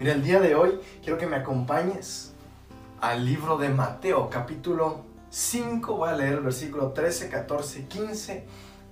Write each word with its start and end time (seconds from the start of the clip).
Mira, 0.00 0.14
el 0.14 0.22
día 0.22 0.40
de 0.40 0.54
hoy 0.54 0.80
quiero 1.02 1.18
que 1.18 1.26
me 1.26 1.36
acompañes 1.36 2.32
al 3.02 3.22
libro 3.22 3.58
de 3.58 3.68
Mateo, 3.68 4.30
capítulo 4.30 5.04
5. 5.28 5.94
Voy 5.94 6.08
a 6.08 6.14
leer 6.14 6.36
el 6.36 6.40
versículo 6.40 6.92
13, 6.92 7.28
14, 7.28 7.84
15 7.84 8.46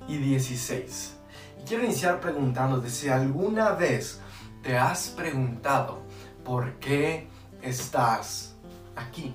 y 0.06 0.18
16. 0.18 1.14
Y 1.62 1.64
quiero 1.66 1.84
iniciar 1.84 2.20
preguntándote 2.20 2.90
si 2.90 3.08
alguna 3.08 3.70
vez 3.70 4.20
te 4.62 4.76
has 4.76 5.08
preguntado 5.08 6.02
por 6.44 6.74
qué 6.74 7.26
estás 7.62 8.54
aquí. 8.94 9.34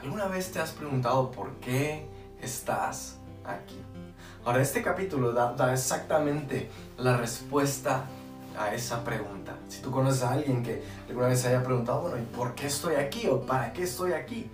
¿Alguna 0.00 0.28
vez 0.28 0.52
te 0.52 0.60
has 0.60 0.70
preguntado 0.70 1.32
por 1.32 1.54
qué 1.54 2.06
estás 2.40 3.18
aquí? 3.44 3.82
Ahora, 4.44 4.62
este 4.62 4.82
capítulo 4.82 5.32
da, 5.32 5.52
da 5.54 5.72
exactamente 5.72 6.70
la 6.96 7.16
respuesta 7.16 8.04
a 8.58 8.74
esa 8.74 9.04
pregunta. 9.04 9.56
Si 9.68 9.80
tú 9.80 9.90
conoces 9.90 10.22
a 10.22 10.32
alguien 10.32 10.62
que 10.62 10.82
alguna 11.08 11.28
vez 11.28 11.40
se 11.40 11.48
haya 11.48 11.62
preguntado, 11.62 12.02
bueno, 12.02 12.18
¿y 12.18 12.36
por 12.36 12.54
qué 12.54 12.66
estoy 12.66 12.96
aquí? 12.96 13.26
¿O 13.28 13.40
para 13.40 13.72
qué 13.72 13.82
estoy 13.82 14.12
aquí? 14.12 14.50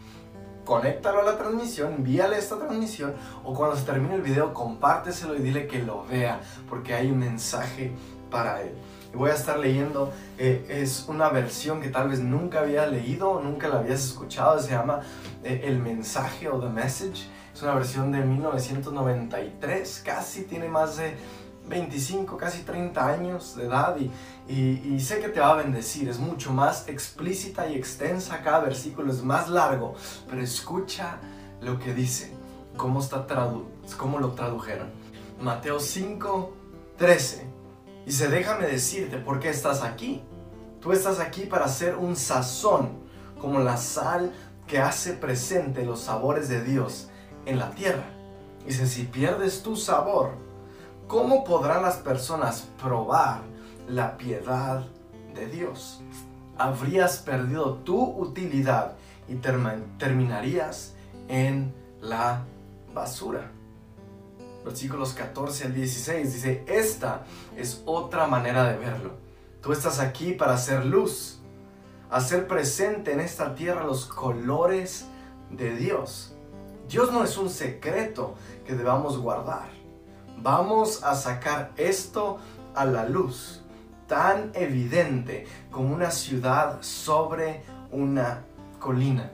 Conéctalo 0.65 1.20
a 1.20 1.24
la 1.24 1.38
transmisión, 1.38 1.95
envíale 1.95 2.38
esta 2.38 2.57
transmisión 2.57 3.15
o 3.43 3.52
cuando 3.52 3.77
se 3.77 3.84
termine 3.84 4.15
el 4.15 4.23
video 4.23 4.55
compárteselo 4.55 5.34
y 5.34 5.41
dile 5.41 5.66
que 5.66 5.83
lo 5.83 6.05
vea 6.05 6.41
porque 6.69 6.95
hay 6.95 7.10
un 7.10 7.19
mensaje 7.19 7.93
para 8.30 8.62
él. 8.62 8.73
Y 9.12 9.16
voy 9.16 9.30
a 9.30 9.34
estar 9.34 9.59
leyendo, 9.59 10.12
eh, 10.38 10.65
es 10.69 11.07
una 11.09 11.29
versión 11.29 11.82
que 11.82 11.88
tal 11.88 12.09
vez 12.09 12.21
nunca 12.21 12.60
había 12.60 12.87
leído, 12.87 13.41
nunca 13.41 13.69
la 13.69 13.80
habías 13.80 14.05
escuchado, 14.05 14.59
se 14.60 14.71
llama 14.71 15.01
eh, 15.45 15.62
El 15.65 15.80
mensaje 15.80 16.48
o 16.48 16.59
The 16.59 16.69
Message. 16.69 17.29
Es 17.52 17.62
una 17.62 17.74
versión 17.74 18.10
de 18.12 18.24
1993, 18.24 20.02
casi 20.07 20.45
tiene 20.45 20.69
más 20.69 20.96
de 20.96 21.15
25, 21.69 22.37
casi 22.37 22.62
30 22.62 23.07
años 23.07 23.57
de 23.57 23.66
edad 23.66 23.97
y, 24.48 25.01
sé 25.01 25.21
que 25.21 25.29
te 25.29 25.41
va 25.41 25.51
a 25.51 25.55
bendecir. 25.55 26.09
Es 26.09 26.19
mucho 26.19 26.52
más 26.52 26.88
explícita 26.88 27.69
y 27.69 27.75
extensa, 27.75 28.43
cada 28.43 28.61
versículo 28.61 29.13
es 29.13 29.23
más 29.23 29.49
largo, 29.49 29.95
pero 30.29 30.43
escucha 30.43 31.18
lo 31.60 31.79
que 31.79 31.95
dice, 31.95 32.33
cómo, 32.77 33.01
está 33.01 33.27
tradu 33.27 33.66
cómo 33.96 34.18
lo 34.18 34.33
tradujeron. 34.33 34.88
Mateo 35.40 35.80
5, 35.80 36.52
13. 36.99 37.46
Dice, 38.07 38.29
déjame 38.29 38.66
decirte 38.66 39.18
por 39.18 39.40
qué 39.40 39.51
estás 39.51 39.83
aquí. 39.83 40.23
Tú 40.80 40.93
estás 40.93 41.21
aquí 41.21 41.43
para 41.43 41.68
ser 41.68 41.96
un 41.96 42.16
sazón, 42.16 43.01
como 43.40 43.60
la 43.60 43.77
sal 43.77 44.33
que 44.66 44.79
hace 44.79 45.13
presente 45.13 45.85
los 45.85 46.01
sabores 46.01 46.49
de 46.49 46.63
Dios 46.63 47.09
en 47.46 47.59
la 47.59 47.71
tierra. 47.71 48.05
Dice, 48.66 48.87
si 48.87 49.05
pierdes 49.05 49.63
tu 49.63 49.77
sabor, 49.77 50.37
¿cómo 51.13 51.45
podrán 51.45 51.82
las 51.82 51.96
personas 51.96 52.71
probar 52.80 53.43
la 53.87 54.16
piedad 54.16 54.87
de 55.35 55.46
Dios? 55.46 56.01
Habrías 56.57 57.18
perdido 57.18 57.74
tu 57.74 58.02
utilidad 58.02 58.95
y 59.29 59.35
terminarías 59.35 60.95
en 61.29 61.74
la 62.01 62.45
basura. 62.95 63.51
Versículos 64.65 65.12
14 65.12 65.66
al 65.66 65.75
16 65.75 66.33
dice, 66.33 66.65
esta 66.66 67.25
es 67.59 67.83
otra 67.84 68.27
manera 68.27 68.65
de 68.65 68.78
verlo. 68.78 69.10
Tú 69.60 69.72
estás 69.72 69.99
aquí 69.99 70.33
para 70.33 70.55
hacer 70.55 70.87
luz, 70.87 71.43
hacer 72.10 72.49
presente 72.49 73.12
en 73.12 73.21
esta 73.21 73.55
tierra 73.55 73.84
los 73.84 74.06
colores 74.06 75.05
de 75.50 75.77
Dios. 75.77 76.34
Dios 76.88 77.12
no 77.12 77.22
es 77.22 77.37
un 77.37 77.50
secreto 77.50 78.34
que 78.65 78.75
debamos 78.75 79.19
guardar. 79.19 79.81
Vamos 80.43 81.04
a 81.04 81.15
sacar 81.15 81.71
esto 81.76 82.38
a 82.75 82.84
la 82.84 83.09
luz, 83.09 83.60
tan 84.09 84.50
evidente 84.54 85.47
como 85.71 85.94
una 85.94 86.10
ciudad 86.10 86.78
sobre 86.82 87.62
una 87.93 88.43
colina. 88.81 89.31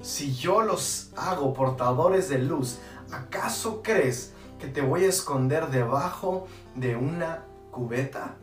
Si 0.00 0.34
yo 0.34 0.62
los 0.62 1.12
hago 1.16 1.54
portadores 1.54 2.28
de 2.30 2.38
luz, 2.38 2.80
¿acaso 3.12 3.80
crees 3.80 4.32
que 4.58 4.66
te 4.66 4.80
voy 4.80 5.04
a 5.04 5.08
esconder 5.10 5.68
debajo 5.68 6.48
de 6.74 6.96
una 6.96 7.44
cubeta? 7.70 8.34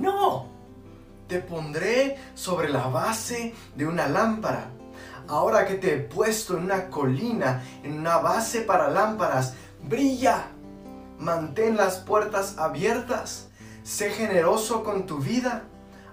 No, 0.00 0.48
te 1.28 1.38
pondré 1.38 2.18
sobre 2.34 2.68
la 2.68 2.88
base 2.88 3.54
de 3.76 3.86
una 3.86 4.08
lámpara. 4.08 4.70
Ahora 5.28 5.66
que 5.66 5.74
te 5.74 5.94
he 5.94 5.98
puesto 5.98 6.56
en 6.56 6.64
una 6.64 6.90
colina, 6.90 7.62
en 7.84 7.96
una 7.96 8.18
base 8.18 8.62
para 8.62 8.90
lámparas, 8.90 9.54
brilla 9.88 10.50
Mantén 11.18 11.76
las 11.76 11.96
puertas 11.98 12.58
abiertas. 12.58 13.48
Sé 13.82 14.10
generoso 14.10 14.82
con 14.82 15.06
tu 15.06 15.18
vida, 15.18 15.64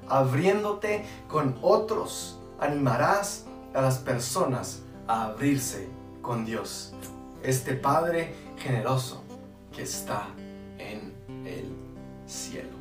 abriéndote 0.08 1.06
con 1.28 1.58
otros. 1.62 2.40
Animarás 2.60 3.46
a 3.74 3.82
las 3.82 3.98
personas 3.98 4.82
a 5.08 5.26
abrirse 5.26 5.90
con 6.22 6.46
Dios. 6.46 6.94
Este 7.42 7.74
Padre 7.74 8.36
generoso 8.58 9.24
que 9.72 9.84
está 9.84 10.28
en 10.78 11.14
el 11.46 11.76
cielo. 12.28 12.78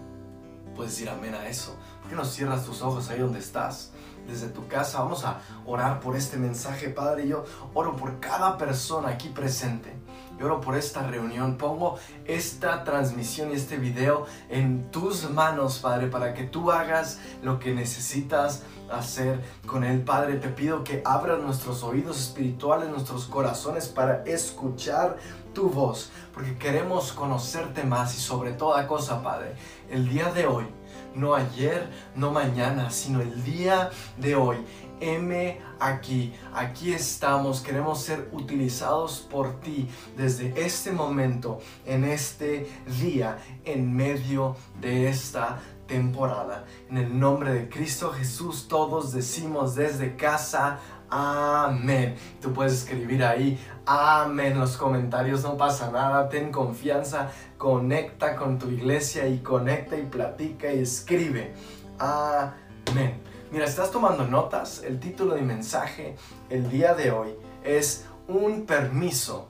Puedes 0.76 0.92
decir 0.92 1.08
amén 1.08 1.34
a 1.34 1.48
eso. 1.48 1.76
¿Por 2.02 2.10
qué 2.10 2.16
no 2.16 2.24
cierras 2.24 2.66
tus 2.66 2.82
ojos 2.82 3.08
ahí 3.08 3.20
donde 3.20 3.38
estás? 3.38 3.92
Desde 4.26 4.48
tu 4.48 4.68
casa 4.68 5.00
vamos 5.00 5.24
a 5.24 5.40
orar 5.66 6.00
por 6.00 6.16
este 6.16 6.36
mensaje, 6.36 6.90
Padre. 6.90 7.26
Yo 7.26 7.44
oro 7.74 7.96
por 7.96 8.20
cada 8.20 8.58
persona 8.58 9.08
aquí 9.08 9.30
presente 9.30 10.02
oro 10.44 10.60
por 10.60 10.76
esta 10.76 11.02
reunión. 11.02 11.56
Pongo 11.56 11.98
esta 12.24 12.84
transmisión 12.84 13.50
y 13.50 13.54
este 13.54 13.76
video 13.76 14.26
en 14.48 14.90
tus 14.90 15.30
manos, 15.30 15.78
Padre, 15.78 16.08
para 16.08 16.34
que 16.34 16.44
tú 16.44 16.70
hagas 16.70 17.18
lo 17.42 17.58
que 17.58 17.74
necesitas 17.74 18.62
hacer 18.90 19.40
con 19.66 19.84
él, 19.84 20.02
Padre. 20.02 20.36
Te 20.36 20.48
pido 20.48 20.84
que 20.84 21.02
abras 21.04 21.40
nuestros 21.40 21.82
oídos 21.82 22.20
espirituales, 22.20 22.88
nuestros 22.88 23.26
corazones 23.26 23.88
para 23.88 24.22
escuchar 24.24 25.16
tu 25.54 25.68
voz, 25.68 26.10
porque 26.32 26.56
queremos 26.56 27.12
conocerte 27.12 27.84
más 27.84 28.16
y 28.16 28.20
sobre 28.20 28.52
toda 28.52 28.86
cosa, 28.86 29.22
Padre, 29.22 29.54
el 29.90 30.08
día 30.08 30.32
de 30.32 30.46
hoy, 30.46 30.66
no 31.14 31.34
ayer, 31.34 31.88
no 32.14 32.30
mañana, 32.30 32.90
sino 32.90 33.20
el 33.20 33.44
día 33.44 33.90
de 34.18 34.34
hoy 34.34 34.58
heme 35.02 35.60
aquí, 35.80 36.32
aquí 36.54 36.92
estamos, 36.92 37.60
queremos 37.60 38.00
ser 38.02 38.28
utilizados 38.32 39.26
por 39.30 39.60
ti 39.60 39.88
desde 40.16 40.54
este 40.64 40.92
momento, 40.92 41.58
en 41.84 42.04
este 42.04 42.70
día, 43.00 43.38
en 43.64 43.92
medio 43.94 44.56
de 44.80 45.08
esta 45.08 45.60
temporada. 45.88 46.64
En 46.88 46.98
el 46.98 47.18
nombre 47.18 47.52
de 47.52 47.68
Cristo 47.68 48.12
Jesús 48.12 48.68
todos 48.68 49.12
decimos 49.12 49.74
desde 49.74 50.16
casa, 50.16 50.78
amén. 51.12 52.16
Tú 52.40 52.52
puedes 52.54 52.72
escribir 52.72 53.22
ahí, 53.22 53.58
amén 53.84 54.58
los 54.58 54.78
comentarios, 54.78 55.42
no 55.42 55.58
pasa 55.58 55.90
nada, 55.90 56.28
ten 56.30 56.50
confianza, 56.50 57.30
conecta 57.58 58.34
con 58.34 58.58
tu 58.58 58.70
iglesia 58.70 59.28
y 59.28 59.38
conecta 59.40 59.98
y 59.98 60.04
platica 60.04 60.72
y 60.72 60.80
escribe, 60.80 61.54
amén. 61.98 63.20
Mira, 63.50 63.66
estás 63.66 63.90
tomando 63.90 64.26
notas, 64.26 64.82
el 64.82 64.98
título 64.98 65.34
de 65.34 65.42
mi 65.42 65.48
mensaje 65.48 66.16
el 66.48 66.70
día 66.70 66.94
de 66.94 67.10
hoy 67.10 67.34
es 67.62 68.06
un 68.26 68.64
permiso 68.64 69.48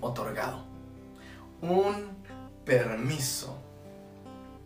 otorgado. 0.00 0.64
Un 1.60 2.16
permiso 2.64 3.58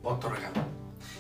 otorgado. 0.05 0.61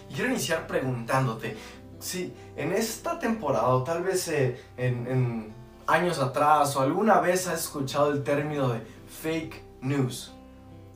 Y 0.09 0.15
quiero 0.15 0.31
iniciar 0.31 0.69
preguntándote 0.69 1.57
si 2.03 2.35
en 2.57 2.73
esta 2.73 3.19
temporada 3.19 3.69
o 3.69 3.85
tal 3.85 4.03
vez 4.03 4.27
eh, 4.29 4.61
en, 4.77 5.55
años 5.87 6.19
atrás 6.19 6.75
o 6.77 6.81
alguna 6.81 7.21
vez 7.21 7.47
has 7.47 7.61
escuchado 7.61 8.11
el 8.11 8.23
término 8.25 8.69
de 8.69 8.81
fake 9.07 9.63
news. 9.81 10.33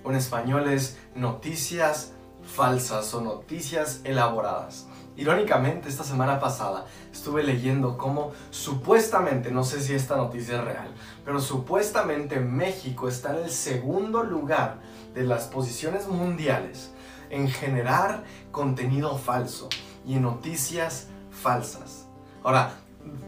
O 0.05 0.11
en 0.11 0.17
español 0.17 0.69
es 0.69 0.99
noticias 1.15 2.13
falsas 2.43 3.13
o 3.15 3.21
noticias 3.21 4.01
elaboradas. 4.05 4.87
Irónicamente, 5.17 5.89
esta 5.89 6.05
semana 6.05 6.39
pasada 6.39 6.85
estuve 7.11 7.43
leyendo 7.43 7.97
cómo 7.97 8.33
supuestamente, 8.51 9.51
no 9.51 9.65
sé 9.65 9.81
si 9.81 9.95
esta 9.95 10.17
noticia 10.17 10.57
es 10.57 10.65
real, 10.65 10.95
pero 11.25 11.41
supuestamente 11.41 12.39
México 12.39 13.09
está 13.09 13.31
en 13.31 13.45
el 13.45 13.51
segundo 13.51 14.23
lugar 14.23 14.81
de 15.15 15.25
las 15.25 15.45
posiciones 15.45 16.07
mundiales 16.07 16.93
en 17.31 17.49
generar 17.49 18.25
contenido 18.53 19.17
falso 19.17 19.69
y 20.07 20.15
en 20.15 20.23
noticias 20.23 21.09
falsas. 21.31 22.07
Ahora, 22.43 22.73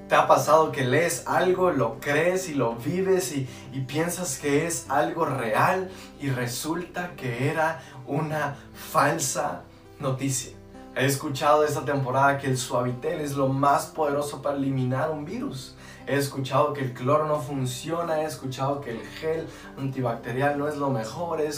¿te 0.09 0.15
ha 0.15 0.27
pasado 0.27 0.73
que 0.73 0.85
lees 0.85 1.27
algo, 1.27 1.71
lo 1.71 1.99
crees 2.01 2.49
y 2.49 2.55
lo 2.55 2.77
vives 2.77 3.33
y, 3.33 3.49
y 3.73 3.81
piensas 3.81 4.39
que 4.39 4.67
es 4.67 4.89
algo 4.89 5.25
real 5.25 5.91
y 6.21 6.31
resulta 6.31 7.15
que 7.17 7.51
era 7.51 7.83
una 8.07 8.57
falsa 8.73 9.63
noticia? 9.99 10.53
He 10.99 11.07
escuchado 11.07 11.65
esta 11.65 11.85
temporada 11.85 12.39
que 12.39 12.49
el 12.49 12.59
suavitel 12.59 13.21
es 13.21 13.35
lo 13.37 13.49
más 13.49 13.87
poderoso 13.87 14.43
para 14.43 14.57
eliminar 14.57 15.11
un 15.11 15.25
virus. 15.25 15.77
He 16.09 16.17
escuchado 16.17 16.73
que 16.73 16.81
el 16.81 16.93
cloro 16.93 17.27
no 17.27 17.39
funciona, 17.41 18.23
he 18.23 18.25
escuchado 18.25 18.81
que 18.81 18.93
el 18.93 19.01
gel 19.21 19.47
antibacterial 19.77 20.59
no 20.59 20.67
es 20.67 20.77
lo 20.77 20.91
mejor. 20.91 21.41
He, 21.41 21.51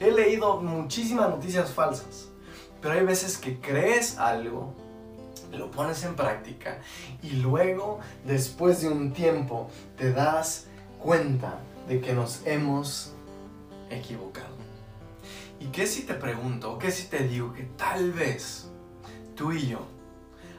he 0.00 0.10
leído 0.10 0.60
muchísimas 0.60 1.30
noticias 1.30 1.70
falsas. 1.70 2.28
Pero 2.80 2.94
hay 2.94 3.04
veces 3.04 3.38
que 3.38 3.60
crees 3.60 4.18
algo, 4.18 4.72
lo 5.52 5.70
pones 5.70 6.04
en 6.04 6.14
práctica 6.14 6.78
y 7.22 7.30
luego, 7.30 8.00
después 8.24 8.82
de 8.82 8.88
un 8.88 9.12
tiempo, 9.12 9.70
te 9.96 10.12
das 10.12 10.66
cuenta 10.98 11.58
de 11.88 12.00
que 12.00 12.12
nos 12.12 12.46
hemos 12.46 13.14
equivocado. 13.90 14.56
¿Y 15.60 15.66
qué 15.66 15.86
si 15.86 16.02
te 16.02 16.14
pregunto, 16.14 16.78
qué 16.78 16.90
si 16.90 17.08
te 17.08 17.26
digo 17.26 17.52
que 17.52 17.64
tal 17.64 18.12
vez 18.12 18.68
tú 19.34 19.52
y 19.52 19.66
yo 19.68 19.80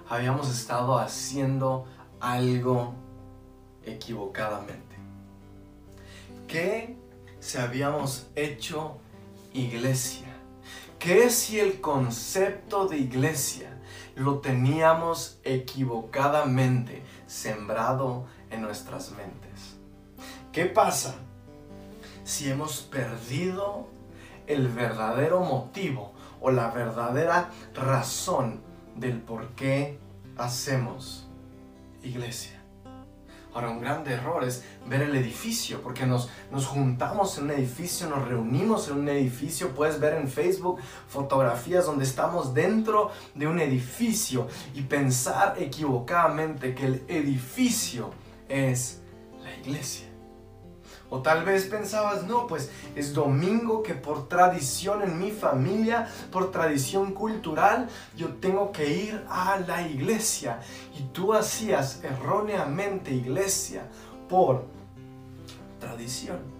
habíamos 0.10 0.50
estado 0.50 0.98
haciendo 0.98 1.86
algo 2.19 2.94
equivocadamente? 3.86 4.98
¿Qué 6.48 6.98
si 7.39 7.60
habíamos 7.60 8.27
hecho 8.36 8.98
iglesia? 9.54 10.28
¿Qué 11.00 11.30
si 11.30 11.62
el 11.62 11.80
concepto 11.80 12.86
de 12.86 12.98
iglesia 12.98 13.69
lo 14.16 14.40
teníamos 14.40 15.40
equivocadamente 15.46 17.04
sembrado 17.25 18.25
en 18.51 18.62
nuestras 18.62 19.12
mentes? 19.12 19.78
¿Qué 20.51 20.66
pasa 20.66 21.16
si 22.25 22.50
hemos 22.50 22.81
perdido 22.81 23.88
el 24.46 24.68
verdadero 24.68 25.40
motivo 25.40 26.12
o 26.42 26.51
la 26.51 26.69
verdadera 26.72 27.50
razón 27.74 28.62
del 28.98 29.22
por 29.22 29.51
qué 29.51 29.98
hacemos 30.38 31.30
iglesia? 32.04 32.58
Ahora, 33.54 33.72
un 33.72 33.81
gran 33.81 34.07
error 34.07 34.44
es 34.44 34.63
ver 34.86 35.01
el 35.01 35.16
edificio, 35.16 35.81
porque 35.81 36.06
nos, 36.06 36.30
nos 36.51 36.68
juntamos 36.68 37.38
en 37.38 37.46
un 37.46 37.51
edificio, 37.51 38.07
nos 38.07 38.28
reunimos 38.28 38.88
en 38.90 38.98
un 38.98 39.10
edificio, 39.10 39.69
puedes 39.69 40.00
ver 40.00 40.13
en 40.13 40.28
Facebook 40.28 40.80
fotografías 41.07 41.86
donde 41.86 42.06
estamos 42.06 42.54
dentro 42.54 43.12
de 43.34 43.48
un 43.48 43.60
edificio 43.60 44.48
y 44.75 44.81
pensar 44.84 45.56
equivocadamente 45.57 46.75
que 46.75 46.86
el 46.86 47.04
edificio 47.07 48.12
es 48.48 49.01
la 49.42 49.56
iglesia. 49.56 50.08
O 51.11 51.21
tal 51.21 51.44
vez 51.44 51.65
pensabas, 51.65 52.23
no, 52.23 52.45
pues 52.45 52.69
es 52.95 53.13
domingo 53.13 53.81
que 53.81 53.95
por 53.95 54.27
tradición 54.27 55.01
en 55.01 55.17
mi 55.17 55.31
familia, 55.31 56.07
por 56.31 56.51
tradición 56.51 57.13
cultural, 57.13 57.89
yo 58.15 58.35
tengo 58.35 58.71
que 58.71 58.88
ir 58.88 59.25
a 59.27 59.59
la 59.59 59.88
iglesia. 59.88 60.59
Y 60.97 61.03
tú 61.11 61.33
hacías 61.33 62.03
erróneamente 62.03 63.11
iglesia 63.11 63.88
por 64.27 64.65
tradición. 65.79 66.59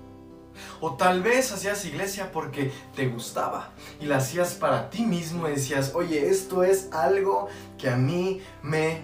O 0.82 0.96
tal 0.96 1.22
vez 1.22 1.52
hacías 1.52 1.86
iglesia 1.86 2.32
porque 2.32 2.72
te 2.96 3.08
gustaba 3.08 3.70
y 4.02 4.06
la 4.06 4.18
hacías 4.18 4.56
para 4.56 4.90
ti 4.90 5.06
mismo 5.06 5.48
y 5.48 5.52
decías, 5.52 5.94
oye, 5.94 6.30
esto 6.30 6.64
es 6.64 6.92
algo 6.92 7.48
que 7.78 7.90
a 7.90 7.98
mí 7.98 8.42
me 8.64 9.04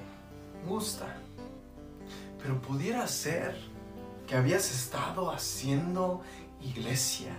gusta. 0.67 1.05
Pero 2.41 2.59
pudiera 2.61 3.07
ser 3.07 3.74
que 4.27 4.35
habías 4.35 4.71
estado 4.71 5.31
haciendo 5.31 6.21
iglesia 6.61 7.35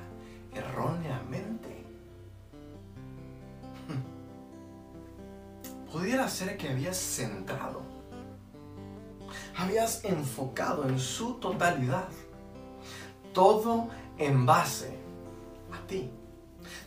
erróneamente. 0.55 1.85
Pudiera 5.93 6.29
ser 6.29 6.56
que 6.56 6.69
habías 6.69 6.97
centrado, 6.97 7.83
habías 9.56 10.05
enfocado 10.05 10.88
en 10.88 10.99
su 10.99 11.35
totalidad, 11.35 12.09
todo 13.33 13.88
en 14.19 14.47
base 14.47 14.99
a 15.73 15.87
ti. 15.87 16.11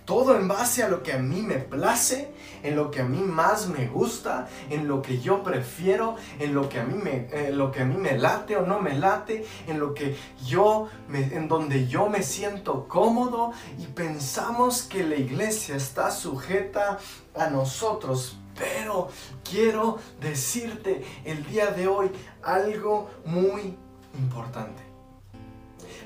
Todo 0.10 0.36
en 0.36 0.48
base 0.48 0.82
a 0.82 0.90
lo 0.90 1.04
que 1.04 1.14
a 1.14 1.20
mí 1.20 1.44
me 1.44 1.60
place, 1.60 2.32
en 2.64 2.76
lo 2.76 2.90
que 2.90 3.02
a 3.02 3.04
mí 3.04 3.20
más 3.20 3.68
me 3.68 3.86
gusta, 3.86 4.50
en 4.72 4.88
lo 4.88 5.04
que 5.04 5.20
yo 5.20 5.44
prefiero, 5.44 6.16
en 6.40 6.56
lo 6.56 6.68
que 6.68 6.80
a 6.80 6.84
mí 6.84 6.96
me, 6.96 7.28
eh, 7.32 7.52
lo 7.54 7.72
que 7.72 7.82
a 7.82 7.86
mí 7.86 7.96
me 7.96 8.18
late 8.18 8.58
o 8.58 8.66
no 8.66 8.80
me 8.80 8.98
late, 8.98 9.46
en 9.68 9.80
lo 9.80 9.94
que 9.94 10.18
yo, 10.44 10.90
en 11.14 11.48
donde 11.48 11.88
yo 11.88 12.10
me 12.10 12.24
siento 12.24 12.88
cómodo 12.88 13.52
y 13.78 13.86
pensamos 13.86 14.82
que 14.82 15.04
la 15.04 15.16
iglesia 15.16 15.76
está 15.76 16.10
sujeta 16.10 16.98
a 17.36 17.48
nosotros. 17.52 18.40
Pero 18.58 19.10
quiero 19.48 20.00
decirte 20.20 21.06
el 21.24 21.46
día 21.46 21.68
de 21.68 21.88
hoy 21.88 22.10
algo 22.42 23.12
muy 23.26 23.78
importante. 24.18 24.82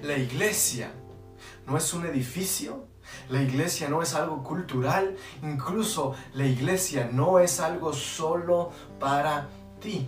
La 0.02 0.18
iglesia 0.18 0.92
no 1.66 1.78
es 1.78 1.94
un 1.94 2.06
edificio, 2.06 2.92
la 3.30 3.42
iglesia 3.42 3.90
no 3.90 4.02
es 4.02 4.14
algo 4.14 4.44
cultural, 4.44 5.16
incluso 5.42 6.16
la 6.34 6.46
iglesia 6.46 7.10
no 7.12 7.40
es 7.40 7.60
algo 7.60 7.94
solo 7.94 8.72
para 9.00 9.48
ti. 9.82 10.08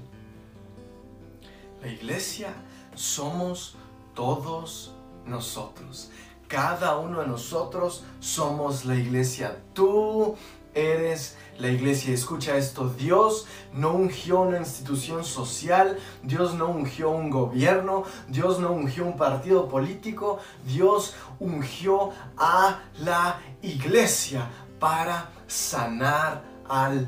La 1.82 1.88
iglesia 1.88 2.50
somos 2.96 3.76
todos 4.14 4.94
nosotros. 5.26 6.12
Cada 6.48 6.98
uno 6.98 7.22
de 7.22 7.28
nosotros 7.28 8.04
somos 8.20 8.86
la 8.86 8.96
iglesia. 8.96 9.62
Tú 9.74 10.36
eres 10.74 11.38
la 11.58 11.70
iglesia. 11.70 12.14
Escucha 12.14 12.58
esto, 12.58 12.90
Dios 12.90 13.48
no 13.74 13.94
ungió 13.94 14.42
una 14.42 14.58
institución 14.58 15.24
social, 15.24 15.98
Dios 16.24 16.54
no 16.56 16.70
ungió 16.70 17.12
un 17.12 17.30
gobierno, 17.30 18.04
Dios 18.28 18.60
no 18.60 18.72
ungió 18.72 19.06
un 19.06 19.18
partido 19.18 19.68
político, 19.68 20.40
Dios 20.66 21.16
ungió 21.40 22.12
a 22.38 22.80
la 23.00 23.40
iglesia 23.62 24.50
para 24.80 25.30
sanar 25.48 26.44
al 26.68 27.08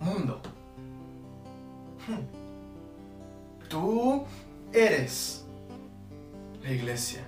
mundo. 0.00 0.40
Hmm. 2.06 2.44
Tú 3.68 4.24
eres 4.72 5.44
la 6.62 6.70
iglesia. 6.70 7.24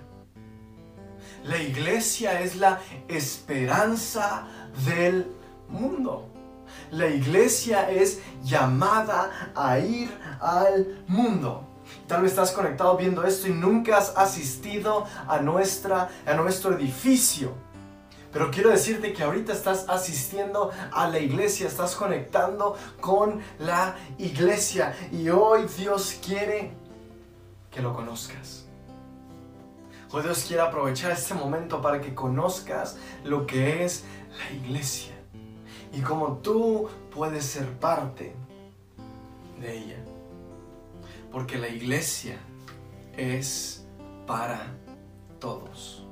La 1.45 1.63
iglesia 1.63 2.41
es 2.41 2.57
la 2.57 2.81
esperanza 3.09 4.49
del 4.85 5.31
mundo. 5.69 6.36
La 6.91 7.09
iglesia 7.09 7.91
es 7.91 8.21
llamada 8.43 9.53
a 9.55 9.79
ir 9.79 10.11
al 10.41 11.05
mundo. 11.09 11.65
Tal 12.07 12.23
vez 12.23 12.33
estás 12.33 12.53
conectado 12.53 12.97
viendo 12.97 13.25
esto 13.25 13.49
y 13.49 13.53
nunca 13.53 13.99
has 13.99 14.17
asistido 14.17 15.05
a, 15.27 15.39
nuestra, 15.39 16.09
a 16.25 16.35
nuestro 16.35 16.77
edificio. 16.77 17.53
Pero 18.33 18.51
quiero 18.51 18.71
decirte 18.71 19.13
que 19.13 19.23
ahorita 19.23 19.53
estás 19.53 19.87
asistiendo 19.89 20.71
a 20.93 21.09
la 21.09 21.19
iglesia, 21.19 21.67
estás 21.67 21.97
conectando 21.97 22.77
con 23.01 23.41
la 23.59 23.97
iglesia 24.19 24.95
y 25.11 25.29
hoy 25.29 25.67
Dios 25.77 26.19
quiere 26.25 26.73
que 27.71 27.81
lo 27.81 27.95
conozcas. 27.95 28.67
Hoy 30.13 30.23
Dios 30.23 30.45
quiere 30.47 30.63
aprovechar 30.63 31.13
este 31.13 31.35
momento 31.35 31.81
para 31.81 32.01
que 32.01 32.15
conozcas 32.15 32.97
lo 33.25 33.47
que 33.47 33.85
es 33.85 34.05
la 34.39 34.55
iglesia 34.55 35.16
y 35.93 36.01
cómo 36.01 36.39
tú 36.39 36.89
puedes 37.15 37.45
ser 37.45 37.71
parte 37.79 38.35
de 39.61 39.79
ella. 39.79 40.05
Porque 41.31 41.59
la 41.59 41.69
iglesia 41.69 42.39
es 43.17 43.85
para 44.27 44.75
todos. 45.39 46.05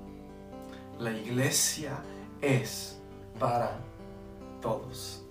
La 0.99 1.11
iglesia 1.11 2.03
es 2.41 3.01
para 3.39 3.79
todos. 4.61 5.23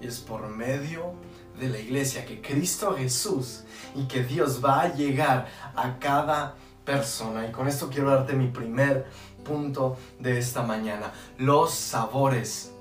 Y 0.00 0.06
es 0.06 0.20
por 0.20 0.48
medio 0.48 1.12
de 1.58 1.68
la 1.68 1.78
iglesia 1.78 2.24
que 2.24 2.40
Cristo 2.40 2.94
Jesús 2.96 3.64
y 3.94 4.06
que 4.06 4.22
Dios 4.22 4.64
va 4.64 4.82
a 4.82 4.94
llegar 4.94 5.48
a 5.74 5.98
cada 5.98 6.54
persona. 6.84 7.46
Y 7.46 7.52
con 7.52 7.66
esto 7.66 7.90
quiero 7.90 8.10
darte 8.10 8.34
mi 8.34 8.48
primer 8.48 9.06
punto 9.44 9.96
de 10.20 10.38
esta 10.38 10.62
mañana. 10.62 11.12
Los 11.38 11.72
sabores 11.72 12.72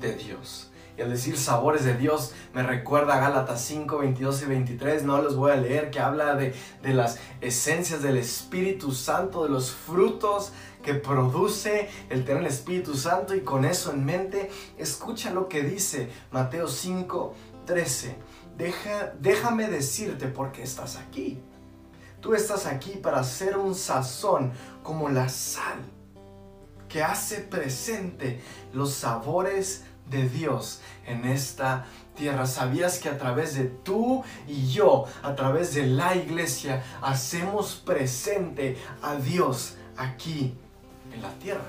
de 0.00 0.14
Dios. 0.14 0.70
Y 0.96 1.02
al 1.02 1.10
decir 1.10 1.36
sabores 1.36 1.84
de 1.84 1.94
Dios 1.94 2.32
me 2.54 2.62
recuerda 2.62 3.18
Gálatas 3.18 3.62
5, 3.62 3.98
22 3.98 4.42
y 4.42 4.44
23. 4.46 5.02
No 5.02 5.20
los 5.20 5.36
voy 5.36 5.52
a 5.52 5.56
leer, 5.56 5.90
que 5.90 6.00
habla 6.00 6.34
de, 6.34 6.54
de 6.82 6.94
las 6.94 7.18
esencias 7.40 8.02
del 8.02 8.16
Espíritu 8.16 8.92
Santo, 8.92 9.44
de 9.44 9.50
los 9.50 9.72
frutos 9.72 10.52
que 10.82 10.94
produce 10.94 11.90
el 12.08 12.24
tener 12.24 12.42
el 12.42 12.48
Espíritu 12.48 12.94
Santo. 12.94 13.34
Y 13.34 13.40
con 13.40 13.66
eso 13.66 13.92
en 13.92 14.06
mente, 14.06 14.50
escucha 14.78 15.32
lo 15.32 15.48
que 15.48 15.62
dice 15.62 16.08
Mateo 16.30 16.66
5, 16.66 17.34
13. 17.66 18.16
Deja, 18.56 19.12
déjame 19.20 19.68
decirte 19.68 20.28
por 20.28 20.50
qué 20.50 20.62
estás 20.62 20.96
aquí. 20.96 21.42
Tú 22.22 22.34
estás 22.34 22.64
aquí 22.64 22.92
para 22.92 23.22
ser 23.22 23.58
un 23.58 23.74
sazón 23.74 24.52
como 24.82 25.10
la 25.10 25.28
sal 25.28 25.95
que 26.96 27.02
hace 27.02 27.40
presente 27.40 28.40
los 28.72 28.94
sabores 28.94 29.84
de 30.08 30.30
Dios 30.30 30.80
en 31.04 31.26
esta 31.26 31.84
tierra. 32.16 32.46
¿Sabías 32.46 32.98
que 32.98 33.10
a 33.10 33.18
través 33.18 33.54
de 33.54 33.64
tú 33.64 34.24
y 34.48 34.68
yo, 34.68 35.04
a 35.22 35.34
través 35.34 35.74
de 35.74 35.86
la 35.86 36.16
iglesia, 36.16 36.82
hacemos 37.02 37.74
presente 37.74 38.78
a 39.02 39.16
Dios 39.16 39.74
aquí 39.98 40.56
en 41.12 41.20
la 41.20 41.32
tierra? 41.34 41.68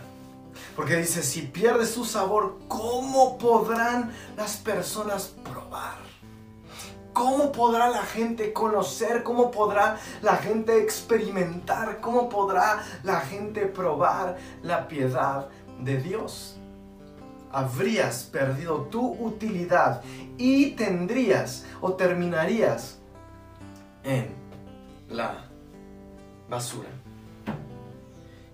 Porque 0.77 0.95
dice, 0.95 1.21
si 1.21 1.41
pierde 1.41 1.85
su 1.85 2.05
sabor, 2.05 2.59
¿cómo 2.69 3.37
podrán 3.37 4.13
las 4.37 4.55
personas 4.55 5.33
probar? 5.43 6.06
¿Cómo 7.17 7.51
podrá 7.51 7.89
la 7.89 8.03
gente 8.03 8.53
conocer? 8.53 9.23
¿Cómo 9.23 9.49
podrá 9.49 9.97
la 10.21 10.35
gente 10.35 10.77
experimentar? 10.77 11.99
¿Cómo 11.99 12.29
podrá 12.29 12.83
la 13.01 13.21
gente 13.21 13.65
probar 13.65 14.37
la 14.61 14.87
piedad 14.87 15.49
de 15.79 15.97
Dios? 15.97 16.57
Habrías 17.51 18.25
perdido 18.25 18.81
tu 18.83 19.13
utilidad 19.13 20.03
y 20.37 20.75
tendrías 20.75 21.65
o 21.81 21.93
terminarías 21.93 22.99
en 24.03 24.35
la 25.09 25.43
basura. 26.47 26.89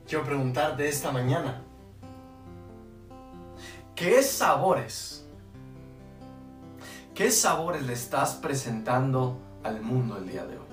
Quiero 0.08 0.24
preguntarte 0.24 0.88
esta 0.88 1.12
mañana, 1.12 1.62
¿qué 3.94 4.24
sabores 4.24 5.23
¿Qué 7.16 7.30
sabores 7.30 7.84
le 7.84 7.94
estás 7.94 8.34
presentando 8.34 9.38
al 9.64 9.82
mundo 9.82 10.18
el 10.18 10.28
día 10.28 10.48
de 10.48 10.58
hoy? 10.58 10.66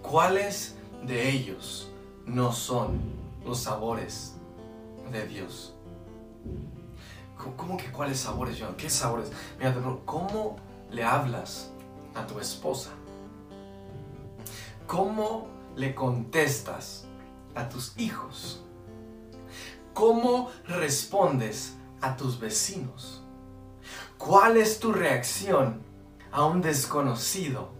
¿Cuáles 0.00 0.76
de 1.02 1.28
ellos 1.28 1.90
no 2.24 2.52
son 2.52 2.98
los 3.44 3.58
sabores 3.58 4.34
de 5.12 5.26
Dios? 5.26 5.74
¿Cómo 7.54 7.76
que 7.76 7.92
cuáles 7.92 8.20
sabores, 8.20 8.56
John? 8.58 8.74
¿Qué 8.76 8.88
sabores? 8.88 9.30
Mira, 9.58 9.74
¿cómo 10.06 10.56
le 10.90 11.04
hablas 11.04 11.70
a 12.14 12.26
tu 12.26 12.40
esposa? 12.40 12.92
¿Cómo 14.86 15.48
le 15.76 15.94
contestas 15.94 17.04
a 17.54 17.68
tus 17.68 17.92
hijos? 17.98 18.64
¿Cómo 19.92 20.48
respondes 20.66 21.76
a 22.00 22.16
tus 22.16 22.40
vecinos? 22.40 23.21
¿Cuál 24.24 24.56
es 24.56 24.78
tu 24.78 24.92
reacción 24.92 25.82
a 26.30 26.44
un 26.44 26.62
desconocido 26.62 27.70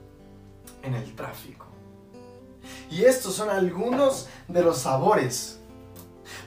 en 0.82 0.94
el 0.94 1.14
tráfico? 1.14 1.66
Y 2.90 3.04
estos 3.04 3.34
son 3.37 3.49
algunos 3.49 4.26
de 4.49 4.62
los 4.62 4.78
sabores. 4.78 5.61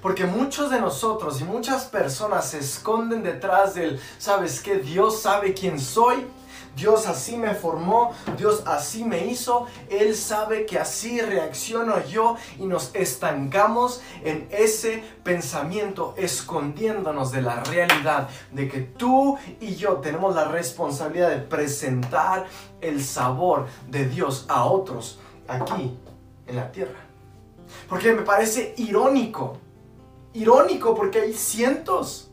Porque 0.01 0.25
muchos 0.25 0.69
de 0.69 0.81
nosotros 0.81 1.39
y 1.39 1.45
muchas 1.45 1.85
personas 1.85 2.49
se 2.49 2.59
esconden 2.59 3.23
detrás 3.23 3.73
del, 3.75 3.97
¿sabes 4.17 4.59
qué? 4.59 4.79
Dios 4.79 5.21
sabe 5.21 5.53
quién 5.53 5.79
soy 5.79 6.27
Dios 6.75 7.07
así 7.07 7.37
me 7.37 7.53
formó, 7.55 8.11
Dios 8.37 8.63
así 8.65 9.03
me 9.03 9.25
hizo, 9.27 9.65
Él 9.89 10.15
sabe 10.15 10.65
que 10.65 10.77
así 10.77 11.21
reacciono 11.21 12.03
yo 12.05 12.35
y 12.59 12.65
nos 12.65 12.93
estancamos 12.93 14.01
en 14.23 14.47
ese 14.51 15.03
pensamiento 15.23 16.13
escondiéndonos 16.17 17.31
de 17.31 17.41
la 17.41 17.63
realidad 17.63 18.29
de 18.51 18.67
que 18.67 18.81
tú 18.81 19.37
y 19.59 19.75
yo 19.75 19.95
tenemos 19.95 20.35
la 20.35 20.45
responsabilidad 20.45 21.29
de 21.29 21.37
presentar 21.37 22.47
el 22.81 23.03
sabor 23.03 23.67
de 23.87 24.07
Dios 24.07 24.45
a 24.49 24.65
otros 24.65 25.19
aquí 25.47 25.97
en 26.47 26.55
la 26.55 26.71
tierra. 26.71 26.99
Porque 27.87 28.13
me 28.13 28.21
parece 28.21 28.73
irónico, 28.77 29.57
irónico 30.33 30.93
porque 30.93 31.21
hay 31.21 31.33
cientos 31.33 32.31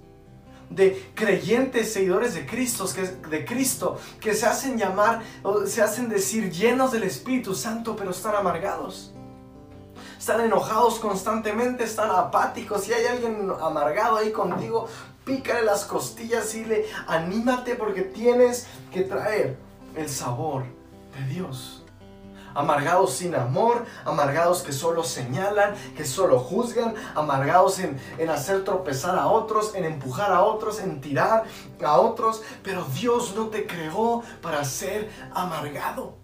de 0.74 1.10
creyentes, 1.14 1.92
seguidores 1.92 2.34
de 2.34 2.46
Cristo, 2.46 2.88
que, 2.94 3.02
de 3.02 3.44
Cristo, 3.44 3.98
que 4.20 4.34
se 4.34 4.46
hacen 4.46 4.78
llamar, 4.78 5.22
o 5.42 5.66
se 5.66 5.82
hacen 5.82 6.08
decir 6.08 6.50
llenos 6.50 6.92
del 6.92 7.04
Espíritu 7.04 7.54
Santo, 7.54 7.96
pero 7.96 8.10
están 8.10 8.34
amargados. 8.34 9.12
Están 10.18 10.40
enojados 10.40 10.98
constantemente, 10.98 11.84
están 11.84 12.10
apáticos. 12.10 12.84
Si 12.84 12.92
hay 12.92 13.06
alguien 13.06 13.50
amargado 13.60 14.18
ahí 14.18 14.30
contigo, 14.30 14.88
pícale 15.24 15.62
las 15.62 15.84
costillas 15.84 16.54
y 16.54 16.64
le 16.64 16.86
anímate 17.06 17.74
porque 17.74 18.02
tienes 18.02 18.66
que 18.92 19.02
traer 19.02 19.56
el 19.96 20.08
sabor 20.08 20.64
de 21.18 21.34
Dios 21.34 21.81
amargados 22.54 23.14
sin 23.14 23.34
amor, 23.34 23.84
amargados 24.04 24.62
que 24.62 24.72
solo 24.72 25.04
señalan, 25.04 25.74
que 25.96 26.04
solo 26.04 26.38
juzgan, 26.38 26.94
amargados 27.14 27.78
en, 27.78 27.98
hacer 28.30 28.64
tropezar 28.64 29.18
a 29.18 29.26
otros, 29.26 29.74
en 29.74 29.84
empujar 29.84 30.32
a 30.32 30.42
otros, 30.42 30.80
en 30.80 31.00
tirar 31.00 31.44
a 31.84 32.00
otros. 32.00 32.42
Pero 32.62 32.84
Dios 32.94 33.34
no 33.34 33.48
te 33.48 33.66
creó 33.66 34.22
para 34.40 34.64
ser 34.64 35.10
amargado. 35.34 36.22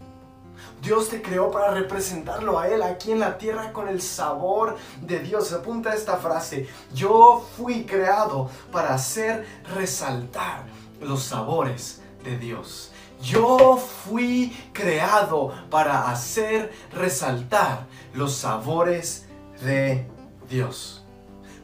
Dios 0.82 1.08
te 1.08 1.23
creó 1.23 1.50
para 1.50 1.73
representarlo 1.73 2.58
a 2.58 2.68
Él 2.68 2.82
aquí 2.82 3.11
en 3.12 3.20
la 3.20 3.37
tierra 3.37 3.73
con 3.73 3.88
el 3.88 4.00
sabor 4.00 4.76
de 5.00 5.18
Dios. 5.18 5.52
Apunta 5.52 5.94
esta 5.94 6.16
frase. 6.16 6.68
Yo 6.94 7.44
fui 7.56 7.85
creado 7.85 8.49
para 8.70 8.94
hacer 8.94 9.47
resaltar 9.75 10.66
los 11.00 11.25
sabores 11.25 12.00
de 12.25 12.38
Dios. 12.38 12.92
Yo 13.20 13.76
fui 13.76 14.56
creado 14.72 15.52
para 15.70 16.10
hacer 16.10 16.72
resaltar 16.92 17.87
los 18.14 18.34
sabores 18.34 19.26
de 19.60 20.06
Dios. 20.48 21.04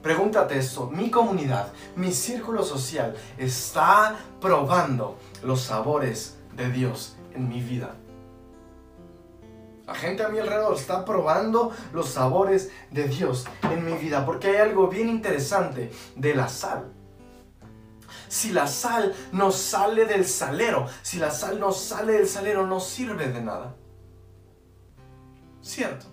Pregúntate 0.03 0.59
esto, 0.59 0.91
mi 0.91 1.11
comunidad, 1.11 1.73
mi 1.97 2.13
círculo 2.13 2.63
social 2.63 3.15
está 3.39 4.17
probando 4.41 5.17
los 5.43 5.63
sabores 5.63 6.37
de 6.55 6.71
Dios 6.71 7.17
en 7.35 7.49
mi 7.49 7.61
vida. 7.61 7.95
La 9.87 9.95
gente 9.95 10.25
a 10.25 10.29
mi 10.29 10.39
alrededor 10.39 10.75
está 10.75 11.05
probando 11.05 11.71
los 11.93 12.09
sabores 12.09 12.71
de 12.91 13.07
Dios 13.07 13.47
en 13.63 13.85
mi 13.85 13.93
vida 13.93 14.27
porque 14.27 14.49
hay 14.49 14.57
algo 14.57 14.89
bien 14.89 15.09
interesante 15.09 15.93
de 16.17 16.35
la 16.35 16.49
sal 16.49 16.94
si 18.29 18.53
la 18.53 18.67
sal 18.67 19.15
no 19.33 19.51
sale 19.51 20.07
del 20.07 20.27
salero, 20.27 20.87
si 21.03 21.19
la 21.19 21.31
sal 21.31 21.59
no 21.61 21.73
sale 21.73 22.15
del 22.15 22.29
salero, 22.29 22.67
no 22.67 22.81
sirve 22.81 23.29
de 23.29 23.41
nada. 23.41 23.75
¿Cierto? 25.63 26.07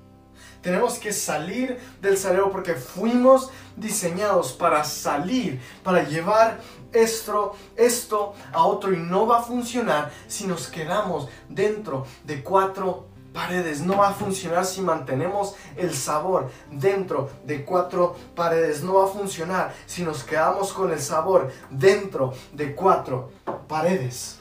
Tenemos 0.61 0.99
que 0.99 1.11
salir 1.11 1.79
del 2.01 2.17
salero 2.17 2.51
porque 2.51 2.75
fuimos 2.75 3.49
diseñados 3.75 4.53
para 4.53 4.83
salir, 4.83 5.59
para 5.83 6.03
llevar 6.03 6.59
esto, 6.93 7.55
esto 7.75 8.35
a 8.53 8.63
otro 8.65 8.93
y 8.93 8.97
no 8.97 9.25
va 9.25 9.39
a 9.39 9.43
funcionar 9.43 10.11
si 10.27 10.45
nos 10.45 10.67
quedamos 10.67 11.29
dentro 11.49 12.05
de 12.23 12.43
cuatro 12.43 13.07
paredes. 13.33 13.81
No 13.81 13.97
va 13.97 14.09
a 14.09 14.13
funcionar 14.13 14.65
si 14.65 14.81
mantenemos 14.81 15.55
el 15.75 15.93
sabor 15.93 16.49
dentro 16.71 17.29
de 17.45 17.63
cuatro 17.63 18.15
paredes. 18.35 18.83
No 18.83 18.95
va 18.95 19.05
a 19.05 19.07
funcionar 19.07 19.73
si 19.85 20.03
nos 20.03 20.23
quedamos 20.23 20.73
con 20.73 20.91
el 20.91 20.99
sabor 20.99 21.51
dentro 21.69 22.33
de 22.53 22.75
cuatro 22.75 23.31
paredes. 23.67 24.37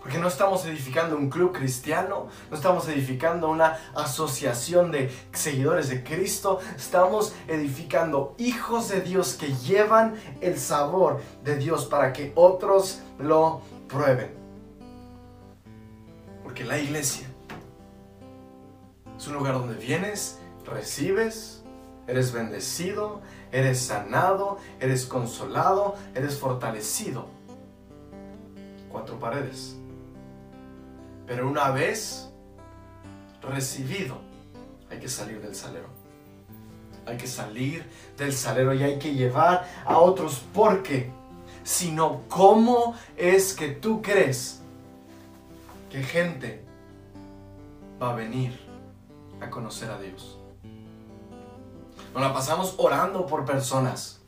Porque 0.00 0.18
no 0.18 0.26
estamos 0.26 0.66
edificando 0.66 1.16
un 1.16 1.30
club 1.30 1.52
cristiano, 1.52 2.26
no 2.50 2.56
estamos 2.56 2.88
edificando 2.88 3.48
una 3.48 3.78
asociación 3.94 4.90
de 4.90 5.16
seguidores 5.32 5.90
de 5.90 6.02
Cristo, 6.02 6.58
estamos 6.76 7.32
edificando 7.46 8.34
hijos 8.36 8.88
de 8.88 9.00
Dios 9.00 9.34
que 9.34 9.54
llevan 9.54 10.16
el 10.40 10.58
sabor 10.58 11.20
de 11.44 11.54
Dios 11.54 11.86
para 11.86 12.12
que 12.12 12.32
otros 12.34 13.00
lo 13.20 13.62
prueben. 13.86 14.34
Porque 16.42 16.64
la 16.64 16.80
iglesia 16.80 17.31
es 19.22 19.28
un 19.28 19.34
lugar 19.34 19.54
donde 19.54 19.76
vienes, 19.76 20.40
recibes, 20.66 21.62
eres 22.08 22.32
bendecido, 22.32 23.20
eres 23.52 23.78
sanado, 23.78 24.58
eres 24.80 25.06
consolado, 25.06 25.94
eres 26.12 26.40
fortalecido. 26.40 27.28
Cuatro 28.90 29.20
paredes. 29.20 29.76
Pero 31.24 31.48
una 31.48 31.70
vez 31.70 32.30
recibido, 33.42 34.18
hay 34.90 34.98
que 34.98 35.08
salir 35.08 35.40
del 35.40 35.54
salero. 35.54 35.86
Hay 37.06 37.16
que 37.16 37.28
salir 37.28 37.88
del 38.18 38.32
salero 38.32 38.74
y 38.74 38.82
hay 38.82 38.98
que 38.98 39.14
llevar 39.14 39.68
a 39.84 39.98
otros 39.98 40.42
porque, 40.52 41.12
sino 41.62 42.22
cómo 42.28 42.96
es 43.16 43.54
que 43.54 43.68
tú 43.68 44.02
crees 44.02 44.62
que 45.90 46.02
gente 46.02 46.64
va 48.00 48.10
a 48.10 48.14
venir 48.16 48.71
a 49.42 49.50
conocer 49.50 49.90
a 49.90 49.98
Dios. 49.98 50.38
Nos 52.12 52.22
la 52.22 52.32
pasamos 52.32 52.74
orando 52.76 53.26
por 53.26 53.44
personas. 53.44 54.20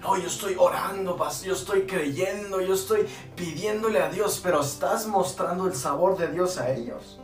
No, 0.00 0.16
yo 0.16 0.26
estoy 0.26 0.54
orando, 0.58 1.18
yo 1.42 1.52
estoy 1.52 1.82
creyendo, 1.82 2.60
yo 2.60 2.74
estoy 2.74 3.08
pidiéndole 3.34 4.00
a 4.00 4.08
Dios, 4.08 4.40
pero 4.42 4.60
estás 4.60 5.06
mostrando 5.06 5.66
el 5.66 5.74
sabor 5.74 6.16
de 6.16 6.28
Dios 6.28 6.58
a 6.58 6.70
ellos. 6.70 7.18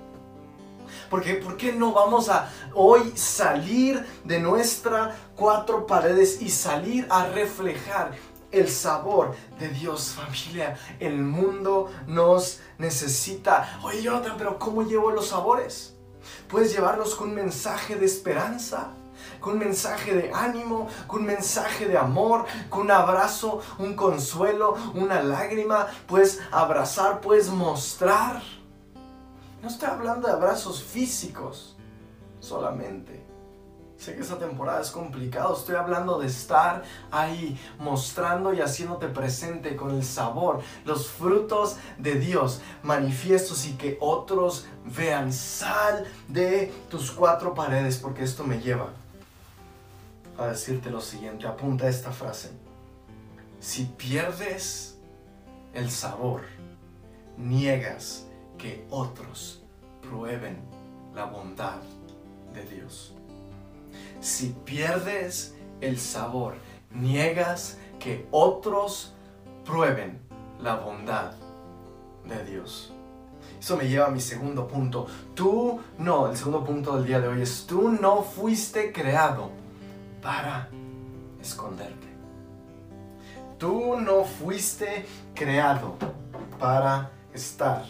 Porque, 1.09 1.35
¿por 1.35 1.57
qué 1.57 1.73
no 1.73 1.93
vamos 1.93 2.29
a 2.29 2.51
hoy 2.75 3.13
salir 3.17 4.05
de 4.25 4.41
nuestras 4.41 5.15
cuatro 5.37 5.87
paredes 5.87 6.41
y 6.41 6.49
salir 6.49 7.07
a 7.11 7.27
reflejar 7.27 8.13
el 8.51 8.69
sabor 8.69 9.35
de 9.59 9.69
Dios, 9.69 10.15
familia? 10.17 10.77
El 10.99 11.19
mundo 11.19 11.91
nos 12.07 12.61
necesita. 12.79 13.79
Oye, 13.83 14.03
Jonathan, 14.03 14.37
pero 14.39 14.59
¿cómo 14.59 14.83
llevo 14.83 15.11
los 15.11 15.29
sabores? 15.29 15.92
Puedes 16.49 16.73
llevarlos 16.73 17.14
con 17.14 17.31
un 17.31 17.35
mensaje 17.35 17.97
de 17.97 18.07
esperanza. 18.07 18.93
con 19.41 19.55
un 19.55 19.61
mensaje 19.61 20.14
de 20.14 20.33
ánimo, 20.33 20.88
con 21.07 21.21
un 21.21 21.26
mensaje 21.26 21.87
de 21.87 21.97
amor, 21.97 22.45
con 22.69 22.83
un 22.83 22.91
abrazo, 22.91 23.61
un 23.79 23.95
consuelo, 23.95 24.76
una 24.95 25.23
lágrima. 25.23 25.87
Puedes 26.07 26.41
abrazar, 26.50 27.21
puedes 27.21 27.49
mostrar. 27.49 28.43
No 29.62 29.69
estoy 29.69 29.88
hablando 29.88 30.26
de 30.26 30.35
abrazos 30.35 30.83
físicos 30.83 31.76
solamente. 32.41 33.22
Sé 34.02 34.16
que 34.16 34.23
esta 34.23 34.37
temporada 34.37 34.80
es 34.80 34.90
complicado, 34.90 35.56
estoy 35.56 35.76
hablando 35.76 36.18
de 36.18 36.26
estar 36.26 36.82
ahí 37.12 37.56
mostrando 37.78 38.52
y 38.52 38.61
haciéndote 38.61 39.06
presente 39.06 39.76
con 39.76 39.92
el 39.92 40.02
sabor, 40.02 40.61
los 40.85 41.09
frutos 41.09 41.76
de 41.99 42.16
Dios 42.16 42.61
manifiestos 42.82 43.64
y 43.64 43.75
que 43.75 43.99
otros 44.00 44.66
vean. 44.85 45.32
Sal 45.32 46.04
de 46.26 46.75
tus 46.90 47.12
cuatro 47.12 47.54
paredes 47.54 47.97
porque 47.99 48.25
esto 48.25 48.42
me 48.42 48.61
lleva 48.61 48.88
a 50.37 50.47
decirte 50.47 50.90
lo 50.90 51.00
siguiente, 51.00 51.47
apunta 51.47 51.88
esta 51.88 52.11
frase. 52.11 52.50
Si 53.61 53.85
pierdes 53.85 54.99
el 55.75 55.92
sabor, 55.92 56.40
niegas 57.37 58.26
que 58.59 58.85
otros 58.90 59.62
prueben 60.00 60.61
la 61.14 61.26
bondad 61.26 61.78
de 62.52 62.64
Dios. 62.64 63.14
Si 64.21 64.55
pierdes 64.65 65.55
el 65.81 65.99
sabor, 65.99 66.55
niegas 66.91 67.79
que 67.99 68.27
otros 68.31 69.15
prueben 69.65 70.21
la 70.61 70.77
bondad 70.77 71.33
de 72.29 72.45
Dios. 72.45 72.93
Eso 73.59 73.77
me 73.77 73.89
lleva 73.89 74.07
a 74.07 74.11
mi 74.11 74.21
segundo 74.21 74.67
punto. 74.67 75.07
Tú 75.35 75.81
no, 75.99 76.29
el 76.29 76.37
segundo 76.37 76.65
punto 76.65 76.97
del 76.97 77.07
día 77.07 77.21
de 77.21 77.29
hoy 77.29 77.43
es, 77.43 77.67
tú 77.67 77.91
no 77.91 78.23
fuiste 78.23 78.93
creado 78.93 79.51
para 80.21 80.69
esconderte. 81.41 82.09
Tú 83.59 84.01
no 84.01 84.25
fuiste 84.25 85.07
creado 85.35 85.95
para 86.59 87.11
estar 87.33 87.85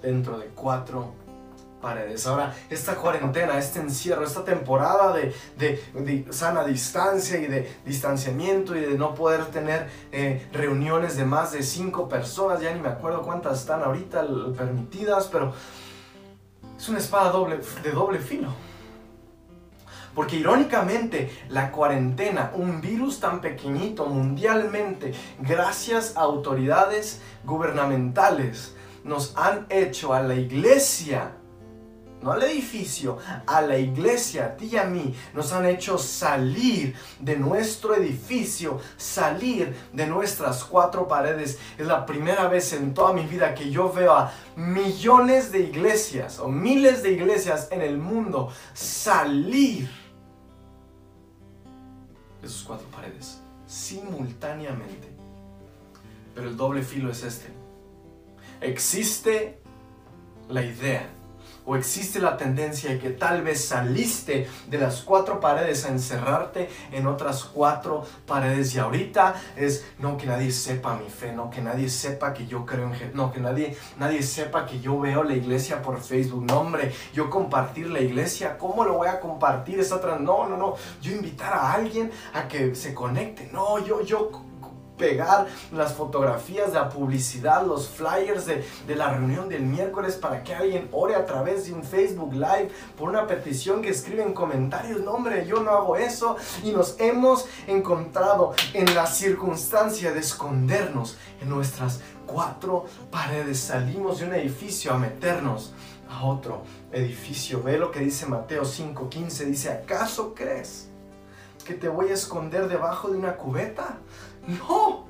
dentro 0.00 0.38
de 0.38 0.46
cuatro 0.46 1.14
paredes. 1.82 2.26
Ahora, 2.26 2.54
esta 2.70 2.94
cuarentena, 2.94 3.58
este 3.58 3.80
encierro, 3.80 4.24
esta 4.24 4.42
temporada 4.44 5.14
de, 5.14 6.24
sana 6.30 6.64
distancia 6.64 7.38
y 7.38 7.46
de 7.46 7.70
distanciamiento 7.84 8.74
y 8.74 8.80
de 8.80 8.96
no 8.96 9.14
poder 9.14 9.44
tener 9.46 9.90
eh, 10.12 10.48
reuniones 10.52 11.18
de 11.18 11.26
más 11.26 11.52
de 11.52 11.62
cinco 11.62 12.08
personas, 12.08 12.62
ya 12.62 12.72
ni 12.72 12.80
me 12.80 12.88
acuerdo 12.88 13.20
cuántas 13.20 13.60
están 13.60 13.82
ahorita 13.82 14.24
permitidas, 14.56 15.28
pero 15.30 15.52
es 16.78 16.88
una 16.88 16.98
espada 16.98 17.30
doble, 17.30 17.60
de 17.82 17.90
doble 17.90 18.18
filo. 18.18 18.48
Porque 20.14 20.36
irónicamente 20.36 21.30
la 21.48 21.70
cuarentena, 21.70 22.52
un 22.54 22.80
virus 22.80 23.18
tan 23.18 23.40
pequeñito 23.40 24.06
mundialmente, 24.06 25.14
gracias 25.40 26.16
a 26.16 26.20
autoridades 26.20 27.20
gubernamentales, 27.44 28.74
nos 29.04 29.36
han 29.36 29.66
hecho 29.68 30.14
a 30.14 30.22
la 30.22 30.34
iglesia 30.34 31.32
no 32.22 32.32
al 32.32 32.42
edificio, 32.42 33.18
a 33.46 33.60
la 33.60 33.76
iglesia, 33.76 34.46
a 34.46 34.56
ti 34.56 34.70
y 34.72 34.76
a 34.76 34.84
mí, 34.84 35.14
nos 35.34 35.52
han 35.52 35.66
hecho 35.66 35.98
salir 35.98 36.94
de 37.18 37.36
nuestro 37.36 37.94
edificio, 37.94 38.80
salir 38.96 39.76
de 39.92 40.06
nuestras 40.06 40.64
cuatro 40.64 41.06
paredes. 41.08 41.58
Es 41.76 41.86
la 41.86 42.06
primera 42.06 42.48
vez 42.48 42.72
en 42.72 42.94
toda 42.94 43.12
mi 43.12 43.24
vida 43.24 43.54
que 43.54 43.70
yo 43.70 43.92
veo 43.92 44.12
a 44.12 44.32
millones 44.56 45.52
de 45.52 45.60
iglesias 45.60 46.38
o 46.38 46.48
miles 46.48 47.02
de 47.02 47.12
iglesias 47.12 47.68
en 47.70 47.82
el 47.82 47.98
mundo 47.98 48.52
salir 48.72 49.90
de 52.40 52.48
sus 52.48 52.62
cuatro 52.62 52.86
paredes 52.88 53.40
simultáneamente. 53.66 55.08
Pero 56.34 56.48
el 56.48 56.56
doble 56.56 56.82
filo 56.82 57.10
es 57.10 57.22
este. 57.22 57.48
Existe 58.60 59.60
la 60.48 60.62
idea 60.62 61.08
o 61.64 61.76
existe 61.76 62.20
la 62.20 62.36
tendencia 62.36 62.90
de 62.90 62.98
que 62.98 63.10
tal 63.10 63.42
vez 63.42 63.64
saliste 63.64 64.48
de 64.68 64.78
las 64.78 65.02
cuatro 65.02 65.40
paredes 65.40 65.84
a 65.84 65.88
encerrarte 65.88 66.68
en 66.90 67.06
otras 67.06 67.44
cuatro 67.44 68.04
paredes 68.26 68.74
y 68.74 68.78
ahorita 68.78 69.34
es 69.56 69.84
no 69.98 70.16
que 70.16 70.26
nadie 70.26 70.50
sepa 70.50 70.96
mi 70.96 71.08
fe, 71.08 71.32
no 71.32 71.50
que 71.50 71.60
nadie 71.60 71.88
sepa 71.88 72.34
que 72.34 72.46
yo 72.46 72.66
creo 72.66 72.88
en 72.88 72.94
Jesús, 72.94 73.14
no 73.14 73.32
que 73.32 73.40
nadie, 73.40 73.76
nadie 73.98 74.22
sepa 74.22 74.66
que 74.66 74.80
yo 74.80 74.98
veo 74.98 75.22
la 75.22 75.34
iglesia 75.34 75.82
por 75.82 76.00
Facebook, 76.00 76.44
no 76.44 76.60
hombre, 76.60 76.92
yo 77.14 77.30
compartir 77.30 77.90
la 77.90 78.00
iglesia, 78.00 78.58
¿cómo 78.58 78.84
lo 78.84 78.94
voy 78.94 79.08
a 79.08 79.20
compartir? 79.20 79.80
Esa 79.80 79.96
no, 80.18 80.48
no, 80.48 80.56
no, 80.56 80.74
yo 81.00 81.12
invitar 81.12 81.52
a 81.52 81.72
alguien 81.72 82.10
a 82.34 82.48
que 82.48 82.74
se 82.74 82.94
conecte, 82.94 83.48
no, 83.52 83.78
yo, 83.84 84.02
yo 84.02 84.30
pegar 85.02 85.48
las 85.72 85.94
fotografías 85.94 86.68
de 86.68 86.78
la 86.78 86.88
publicidad, 86.88 87.66
los 87.66 87.88
flyers 87.88 88.46
de, 88.46 88.64
la 88.94 89.08
reunión 89.08 89.48
del 89.48 89.62
miércoles 89.62 90.14
para 90.14 90.44
que 90.44 90.54
alguien 90.54 90.88
ore 90.92 91.16
a 91.16 91.26
través 91.26 91.66
de 91.66 91.72
un 91.72 91.82
Facebook 91.82 92.32
Live 92.32 92.70
por 92.96 93.08
una 93.08 93.26
petición 93.26 93.82
que 93.82 93.88
escribe 93.88 94.22
en 94.22 94.32
comentarios. 94.32 95.00
No, 95.00 95.10
hombre, 95.10 95.44
yo 95.44 95.60
no 95.60 95.72
hago 95.72 95.96
eso. 95.96 96.36
Y 96.62 96.70
nos 96.70 96.94
hemos 97.00 97.46
encontrado 97.66 98.54
en 98.74 98.94
la 98.94 99.06
circunstancia 99.06 100.12
de 100.12 100.20
escondernos 100.20 101.18
en 101.40 101.48
nuestras 101.48 102.00
cuatro 102.24 102.84
paredes. 103.10 103.58
Salimos 103.58 104.20
de 104.20 104.26
un 104.26 104.34
edificio 104.34 104.92
a 104.92 104.98
meternos 104.98 105.74
a 106.08 106.24
otro 106.24 106.62
edificio. 106.92 107.60
Ve 107.60 107.76
lo 107.76 107.90
que 107.90 107.98
dice 107.98 108.26
Mateo 108.26 108.62
5:15. 108.62 109.46
Dice, 109.46 109.72
¿acaso 109.72 110.32
crees 110.32 110.90
que 111.64 111.74
te 111.74 111.88
voy 111.88 112.10
a 112.10 112.14
esconder 112.14 112.68
debajo 112.68 113.08
de 113.08 113.18
una 113.18 113.36
cubeta? 113.36 113.98
No, 114.46 115.06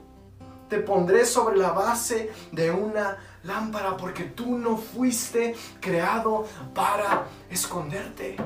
te 0.68 0.78
pondré 0.78 1.26
sobre 1.26 1.56
la 1.56 1.72
base 1.72 2.30
de 2.50 2.70
una 2.70 3.18
lámpara 3.44 3.96
porque 3.96 4.24
tú 4.24 4.58
no 4.58 4.76
fuiste 4.76 5.54
creado 5.80 6.46
para 6.74 7.26
esconderte. 7.50 8.36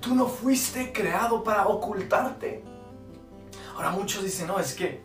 Tú 0.00 0.14
no 0.14 0.26
fuiste 0.26 0.92
creado 0.92 1.42
para 1.42 1.66
ocultarte. 1.66 2.64
Ahora 3.74 3.90
muchos 3.90 4.24
dicen, 4.24 4.46
no, 4.46 4.58
es 4.58 4.74
que, 4.74 5.02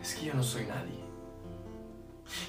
es 0.00 0.14
que 0.14 0.26
yo 0.26 0.34
no 0.34 0.42
soy 0.42 0.66
nadie. 0.66 1.00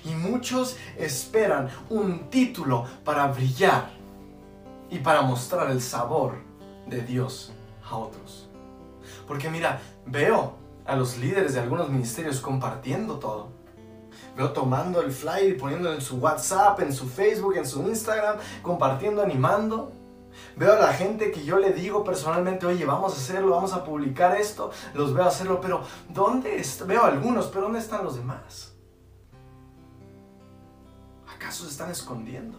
Y 0.05 0.15
muchos 0.15 0.77
esperan 0.97 1.69
un 1.89 2.29
título 2.29 2.85
para 3.03 3.27
brillar 3.27 3.89
y 4.89 4.99
para 4.99 5.21
mostrar 5.21 5.69
el 5.71 5.81
sabor 5.81 6.37
de 6.87 7.01
Dios 7.01 7.51
a 7.89 7.97
otros. 7.97 8.49
Porque 9.27 9.49
mira, 9.49 9.81
veo 10.05 10.62
a 10.85 10.95
los 10.95 11.17
líderes 11.17 11.53
de 11.53 11.61
algunos 11.61 11.89
ministerios 11.89 12.39
compartiendo 12.39 13.19
todo. 13.19 13.51
Veo 14.35 14.51
tomando 14.51 15.01
el 15.01 15.11
flyer 15.11 15.49
y 15.49 15.53
poniéndolo 15.53 15.95
en 15.95 16.01
su 16.01 16.17
WhatsApp, 16.17 16.79
en 16.81 16.93
su 16.93 17.07
Facebook, 17.07 17.55
en 17.55 17.67
su 17.67 17.81
Instagram, 17.83 18.37
compartiendo, 18.61 19.21
animando. 19.21 19.91
Veo 20.55 20.73
a 20.73 20.79
la 20.79 20.93
gente 20.93 21.31
que 21.31 21.45
yo 21.45 21.59
le 21.59 21.71
digo 21.71 22.03
personalmente, 22.03 22.65
oye, 22.65 22.85
vamos 22.85 23.13
a 23.13 23.17
hacerlo, 23.17 23.51
vamos 23.51 23.73
a 23.73 23.83
publicar 23.83 24.35
esto, 24.35 24.71
los 24.95 25.13
veo 25.13 25.25
hacerlo, 25.25 25.61
pero 25.61 25.83
¿dónde 26.09 26.57
está? 26.57 26.85
Veo 26.85 27.03
algunos, 27.03 27.47
pero 27.47 27.63
¿dónde 27.63 27.79
están 27.79 28.03
los 28.03 28.15
demás? 28.15 28.73
¿Acaso 31.35 31.65
se 31.65 31.71
están 31.71 31.91
escondiendo? 31.91 32.57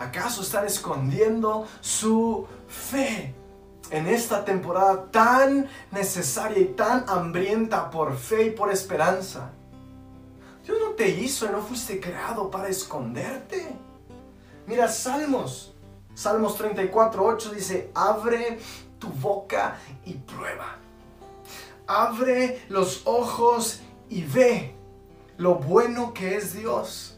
¿Acaso 0.00 0.42
están 0.42 0.66
escondiendo 0.66 1.66
su 1.80 2.46
fe? 2.66 3.34
En 3.90 4.06
esta 4.06 4.44
temporada 4.44 5.06
tan 5.10 5.68
necesaria 5.90 6.58
y 6.58 6.66
tan 6.66 7.04
hambrienta 7.08 7.90
por 7.90 8.16
fe 8.16 8.46
y 8.46 8.50
por 8.50 8.70
esperanza. 8.70 9.50
Dios 10.64 10.78
no 10.80 10.90
te 10.90 11.08
hizo 11.08 11.46
y 11.46 11.50
no 11.50 11.62
fuiste 11.62 12.00
creado 12.00 12.50
para 12.50 12.68
esconderte. 12.68 13.74
Mira, 14.66 14.88
Salmos, 14.88 15.74
Salmos 16.14 16.56
34, 16.56 17.24
8 17.24 17.50
dice, 17.52 17.90
abre 17.94 18.58
tu 18.98 19.08
boca 19.08 19.78
y 20.04 20.14
prueba. 20.14 20.76
Abre 21.86 22.64
los 22.68 23.02
ojos 23.06 23.80
y 24.10 24.24
ve 24.24 24.74
lo 25.38 25.54
bueno 25.54 26.12
que 26.12 26.36
es 26.36 26.52
Dios. 26.52 27.17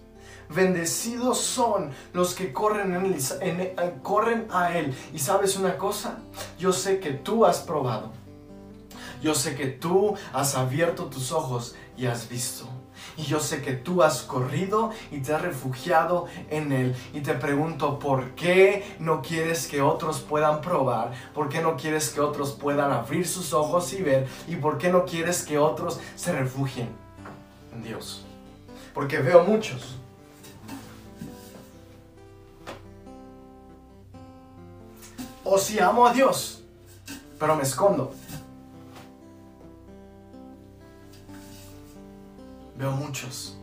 Bendecidos 0.54 1.38
son 1.38 1.90
los 2.12 2.34
que 2.34 2.52
corren, 2.52 2.92
en, 3.40 4.00
corren 4.02 4.48
a 4.50 4.76
Él. 4.76 4.92
Y 5.14 5.20
sabes 5.20 5.56
una 5.56 5.78
cosa, 5.78 6.18
yo 6.58 6.72
sé 6.72 6.98
que 6.98 7.12
tú 7.12 7.46
has 7.46 7.60
probado. 7.60 8.10
Yo 9.22 9.34
sé 9.34 9.54
que 9.54 9.66
tú 9.66 10.16
has 10.32 10.56
abierto 10.56 11.04
tus 11.04 11.30
ojos 11.30 11.76
y 11.96 12.06
has 12.06 12.28
visto. 12.28 12.66
Y 13.16 13.22
yo 13.22 13.38
sé 13.38 13.62
que 13.62 13.74
tú 13.74 14.02
has 14.02 14.22
corrido 14.22 14.90
y 15.12 15.20
te 15.20 15.32
has 15.32 15.42
refugiado 15.42 16.26
en 16.48 16.72
Él. 16.72 16.96
Y 17.14 17.20
te 17.20 17.34
pregunto, 17.34 18.00
¿por 18.00 18.30
qué 18.30 18.96
no 18.98 19.22
quieres 19.22 19.68
que 19.68 19.82
otros 19.82 20.20
puedan 20.20 20.60
probar? 20.60 21.12
¿Por 21.32 21.48
qué 21.48 21.60
no 21.60 21.76
quieres 21.76 22.08
que 22.10 22.20
otros 22.20 22.52
puedan 22.52 22.90
abrir 22.90 23.28
sus 23.28 23.52
ojos 23.52 23.92
y 23.92 24.02
ver? 24.02 24.26
¿Y 24.48 24.56
por 24.56 24.78
qué 24.78 24.90
no 24.90 25.04
quieres 25.04 25.42
que 25.42 25.58
otros 25.58 26.00
se 26.16 26.32
refugien 26.32 26.88
en 27.72 27.84
Dios? 27.84 28.24
Porque 28.94 29.18
veo 29.18 29.44
muchos 29.44 29.99
O 35.52 35.58
si 35.58 35.80
amo 35.80 36.06
a 36.06 36.12
Dios, 36.12 36.62
pero 37.36 37.56
me 37.56 37.64
escondo. 37.64 38.14
Veo 42.76 42.92
muchos 42.92 43.58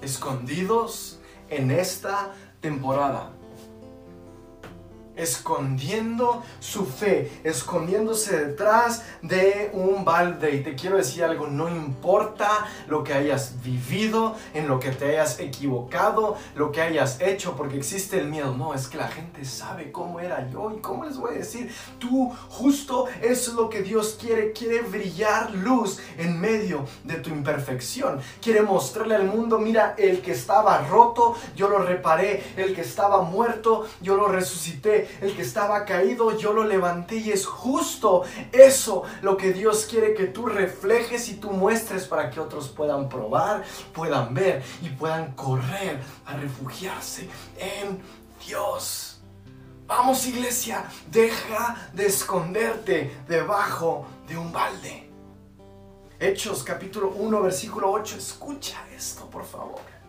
escondidos 0.00 1.18
en 1.50 1.72
esta 1.72 2.32
temporada 2.60 3.32
escondiendo 5.22 6.42
su 6.60 6.86
fe, 6.86 7.40
escondiéndose 7.44 8.46
detrás 8.46 9.04
de 9.22 9.70
un 9.72 10.04
balde. 10.04 10.56
Y 10.56 10.62
te 10.62 10.74
quiero 10.74 10.96
decir 10.96 11.24
algo, 11.24 11.46
no 11.46 11.68
importa 11.68 12.66
lo 12.88 13.04
que 13.04 13.14
hayas 13.14 13.62
vivido, 13.62 14.36
en 14.54 14.68
lo 14.68 14.80
que 14.80 14.90
te 14.90 15.06
hayas 15.06 15.40
equivocado, 15.40 16.36
lo 16.54 16.72
que 16.72 16.82
hayas 16.82 17.20
hecho, 17.20 17.56
porque 17.56 17.76
existe 17.76 18.18
el 18.18 18.28
miedo. 18.28 18.54
No, 18.54 18.74
es 18.74 18.88
que 18.88 18.98
la 18.98 19.08
gente 19.08 19.44
sabe 19.44 19.92
cómo 19.92 20.20
era 20.20 20.48
yo 20.50 20.72
y 20.76 20.80
cómo 20.80 21.04
les 21.04 21.16
voy 21.16 21.34
a 21.34 21.38
decir, 21.38 21.72
tú 21.98 22.32
justo 22.48 23.06
es 23.20 23.48
lo 23.48 23.68
que 23.68 23.82
Dios 23.82 24.16
quiere, 24.20 24.52
quiere 24.52 24.82
brillar 24.82 25.50
luz 25.52 26.00
en 26.18 26.40
medio 26.40 26.84
de 27.04 27.14
tu 27.16 27.30
imperfección. 27.30 28.20
Quiere 28.40 28.62
mostrarle 28.62 29.14
al 29.14 29.24
mundo, 29.24 29.58
mira, 29.58 29.94
el 29.98 30.20
que 30.20 30.32
estaba 30.32 30.78
roto, 30.88 31.36
yo 31.56 31.68
lo 31.68 31.78
reparé, 31.78 32.42
el 32.56 32.74
que 32.74 32.82
estaba 32.82 33.22
muerto, 33.22 33.86
yo 34.00 34.16
lo 34.16 34.28
resucité 34.28 35.11
el 35.20 35.34
que 35.34 35.42
estaba 35.42 35.84
caído, 35.84 36.36
yo 36.36 36.52
lo 36.52 36.64
levanté 36.64 37.16
y 37.16 37.30
es 37.30 37.46
justo 37.46 38.22
eso 38.52 39.02
lo 39.22 39.36
que 39.36 39.52
Dios 39.52 39.86
quiere 39.88 40.14
que 40.14 40.26
tú 40.26 40.46
reflejes 40.46 41.28
y 41.28 41.34
tú 41.34 41.50
muestres 41.50 42.06
para 42.06 42.30
que 42.30 42.40
otros 42.40 42.68
puedan 42.68 43.08
probar, 43.08 43.64
puedan 43.92 44.34
ver 44.34 44.62
y 44.82 44.88
puedan 44.88 45.32
correr 45.32 46.00
a 46.26 46.36
refugiarse 46.36 47.28
en 47.58 48.00
Dios. 48.46 49.20
Vamos 49.86 50.26
iglesia, 50.26 50.84
deja 51.10 51.90
de 51.92 52.06
esconderte 52.06 53.14
debajo 53.28 54.06
de 54.26 54.38
un 54.38 54.52
balde. 54.52 55.10
Hechos 56.18 56.62
capítulo 56.62 57.10
1 57.16 57.42
versículo 57.42 57.90
8, 57.90 58.16
escucha 58.16 58.78
esto 58.96 59.28
por 59.28 59.44
favor. 59.44 60.01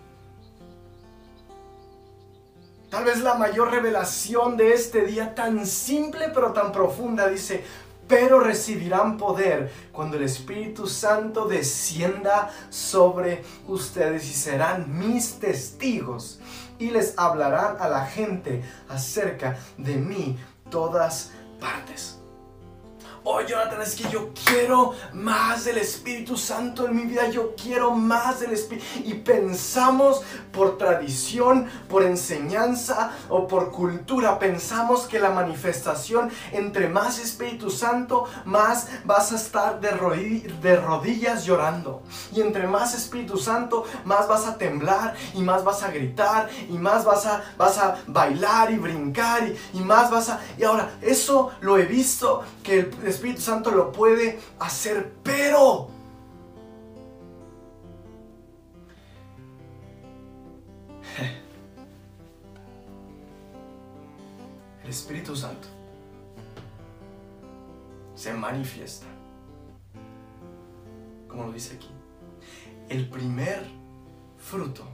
Tal 2.93 3.05
vez 3.05 3.21
la 3.21 3.33
mayor 3.33 3.71
revelación 3.71 4.55
de 4.55 4.71
este 4.71 5.03
día 5.03 5.33
tan 5.33 5.65
simple 5.65 6.29
pero 6.31 6.53
tan 6.53 6.71
profunda 6.71 7.27
dice, 7.27 7.63
pero 8.07 8.39
recibirán 8.39 9.17
poder 9.17 9.71
cuando 9.91 10.17
el 10.17 10.21
Espíritu 10.21 10.85
Santo 10.85 11.47
descienda 11.47 12.51
sobre 12.69 13.43
ustedes 13.67 14.29
y 14.29 14.33
serán 14.33 14.99
mis 14.99 15.39
testigos 15.39 16.39
y 16.77 16.91
les 16.91 17.17
hablarán 17.17 17.77
a 17.79 17.89
la 17.89 18.05
gente 18.05 18.61
acerca 18.87 19.57
de 19.79 19.95
mí 19.95 20.37
todas 20.69 21.31
partes. 21.59 22.22
Oh, 23.25 23.39
Jonathan, 23.39 23.81
es 23.81 23.95
que 23.95 24.09
yo 24.09 24.31
quiero 24.45 24.95
más 25.13 25.63
del 25.63 25.77
Espíritu 25.77 26.35
Santo 26.35 26.85
en 26.85 26.95
mi 26.95 27.03
vida, 27.03 27.29
yo 27.29 27.55
quiero 27.55 27.91
más 27.91 28.41
del 28.41 28.51
Espíritu. 28.51 28.85
Y 29.05 29.13
pensamos 29.13 30.21
por 30.51 30.77
tradición, 30.77 31.69
por 31.87 32.03
enseñanza 32.03 33.11
o 33.29 33.47
por 33.47 33.71
cultura, 33.71 34.39
pensamos 34.39 35.05
que 35.05 35.19
la 35.19 35.29
manifestación, 35.29 36.31
entre 36.51 36.89
más 36.89 37.17
Espíritu 37.17 37.69
Santo, 37.69 38.25
más 38.43 38.89
vas 39.05 39.31
a 39.31 39.37
estar 39.37 39.79
de, 39.79 39.91
rodillas 40.75 41.45
llorando. 41.45 42.03
Y 42.35 42.41
entre 42.41 42.67
más 42.67 42.93
Espíritu 42.93 43.37
Santo, 43.37 43.85
más 44.03 44.27
vas 44.27 44.45
a 44.45 44.57
temblar 44.57 45.15
y 45.33 45.41
más 45.41 45.63
vas 45.63 45.81
a 45.83 45.91
gritar 45.91 46.49
y 46.69 46.73
más 46.73 47.05
vas 47.05 47.25
a, 47.25 47.41
vas 47.57 47.77
a 47.77 47.99
bailar 48.05 48.69
y 48.69 48.77
brincar 48.77 49.49
y, 49.73 49.79
más 49.79 50.11
vas 50.11 50.27
a... 50.27 50.41
Y 50.57 50.63
ahora, 50.63 50.91
eso 51.01 51.51
lo 51.61 51.77
he 51.77 51.85
visto 51.85 52.43
que 52.63 52.91
Espíritu 53.13 53.41
Santo 53.41 53.71
lo 53.71 53.91
puede 53.91 54.39
hacer, 54.59 55.13
pero 55.23 55.89
el 64.83 64.89
Espíritu 64.89 65.35
Santo 65.35 65.67
se 68.15 68.33
manifiesta, 68.33 69.05
como 71.27 71.45
lo 71.45 71.51
dice 71.51 71.75
aquí, 71.75 71.89
el 72.89 73.09
primer 73.09 73.65
fruto 74.37 74.85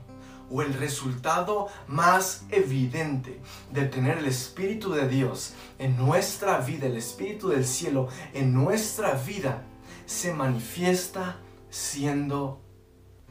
o 0.50 0.62
el 0.62 0.74
resultado 0.74 1.68
más 1.86 2.44
evidente 2.50 3.40
de 3.72 3.86
tener 3.86 4.18
el 4.18 4.26
Espíritu 4.26 4.92
de 4.92 5.08
Dios 5.08 5.54
en 5.78 5.96
nuestra 5.96 6.58
vida, 6.58 6.86
el 6.86 6.96
Espíritu 6.96 7.48
del 7.48 7.64
cielo 7.64 8.08
en 8.34 8.52
nuestra 8.52 9.14
vida, 9.14 9.62
se 10.06 10.34
manifiesta 10.34 11.38
siendo 11.70 12.60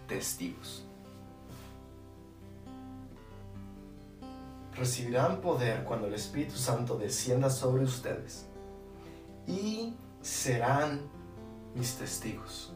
testigos. 0.08 0.86
Recibirán 4.76 5.42
poder 5.42 5.84
cuando 5.84 6.08
el 6.08 6.14
Espíritu 6.14 6.56
Santo 6.56 6.98
descienda 6.98 7.50
sobre 7.50 7.84
ustedes 7.84 8.46
y 9.46 9.94
serán 10.22 11.02
mis 11.76 11.96
testigos. 11.96 12.74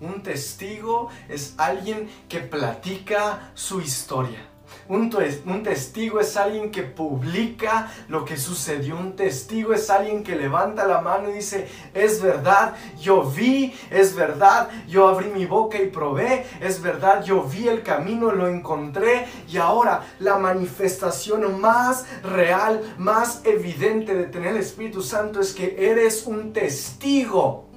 Un 0.00 0.22
testigo 0.22 1.08
es 1.28 1.54
alguien 1.58 2.08
que 2.28 2.40
platica 2.40 3.52
su 3.54 3.80
historia. 3.80 4.50
Un, 4.88 5.62
testigo 5.62 6.18
es 6.18 6.36
alguien 6.36 6.70
que 6.70 6.82
publica 6.82 7.92
lo 8.08 8.24
que 8.24 8.36
sucedió. 8.36 8.96
Un 8.96 9.14
testigo 9.14 9.72
es 9.72 9.88
alguien 9.88 10.24
que 10.24 10.34
levanta 10.34 10.86
la 10.86 11.00
mano 11.00 11.30
y 11.30 11.34
dice, 11.34 11.68
es 11.94 12.20
verdad, 12.20 12.74
yo 13.00 13.22
vi, 13.22 13.72
es 13.90 14.16
verdad, 14.16 14.68
yo 14.88 15.06
abrí 15.06 15.28
mi 15.28 15.46
boca 15.46 15.80
y 15.80 15.86
probé, 15.86 16.44
es 16.60 16.82
verdad, 16.82 17.22
yo 17.22 17.44
vi 17.44 17.68
el 17.68 17.82
camino, 17.82 18.32
lo 18.32 18.48
encontré 18.48 19.26
y 19.48 19.58
ahora 19.58 20.04
la 20.18 20.38
manifestación 20.38 21.60
más 21.60 22.06
real, 22.24 22.94
más 22.98 23.42
evidente 23.44 24.14
de 24.14 24.24
tener 24.24 24.54
el 24.54 24.60
Espíritu 24.60 25.02
Santo 25.02 25.40
es 25.40 25.52
que 25.52 25.76
eres 25.78 26.26
un 26.26 26.52
testigo 26.52 27.69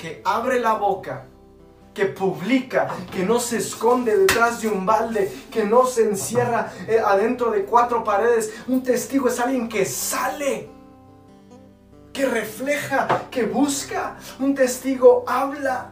que 0.00 0.22
abre 0.24 0.58
la 0.60 0.74
boca, 0.74 1.26
que 1.92 2.06
publica, 2.06 2.88
que 3.12 3.22
no 3.22 3.38
se 3.38 3.58
esconde 3.58 4.16
detrás 4.16 4.62
de 4.62 4.68
un 4.68 4.86
balde, 4.86 5.30
que 5.50 5.64
no 5.64 5.84
se 5.84 6.04
encierra 6.04 6.72
eh, 6.88 6.98
adentro 7.04 7.50
de 7.50 7.64
cuatro 7.66 8.02
paredes. 8.02 8.50
Un 8.66 8.82
testigo 8.82 9.28
es 9.28 9.38
alguien 9.38 9.68
que 9.68 9.84
sale, 9.84 10.70
que 12.14 12.24
refleja, 12.24 13.28
que 13.30 13.44
busca. 13.44 14.16
Un 14.38 14.54
testigo 14.54 15.24
habla. 15.26 15.90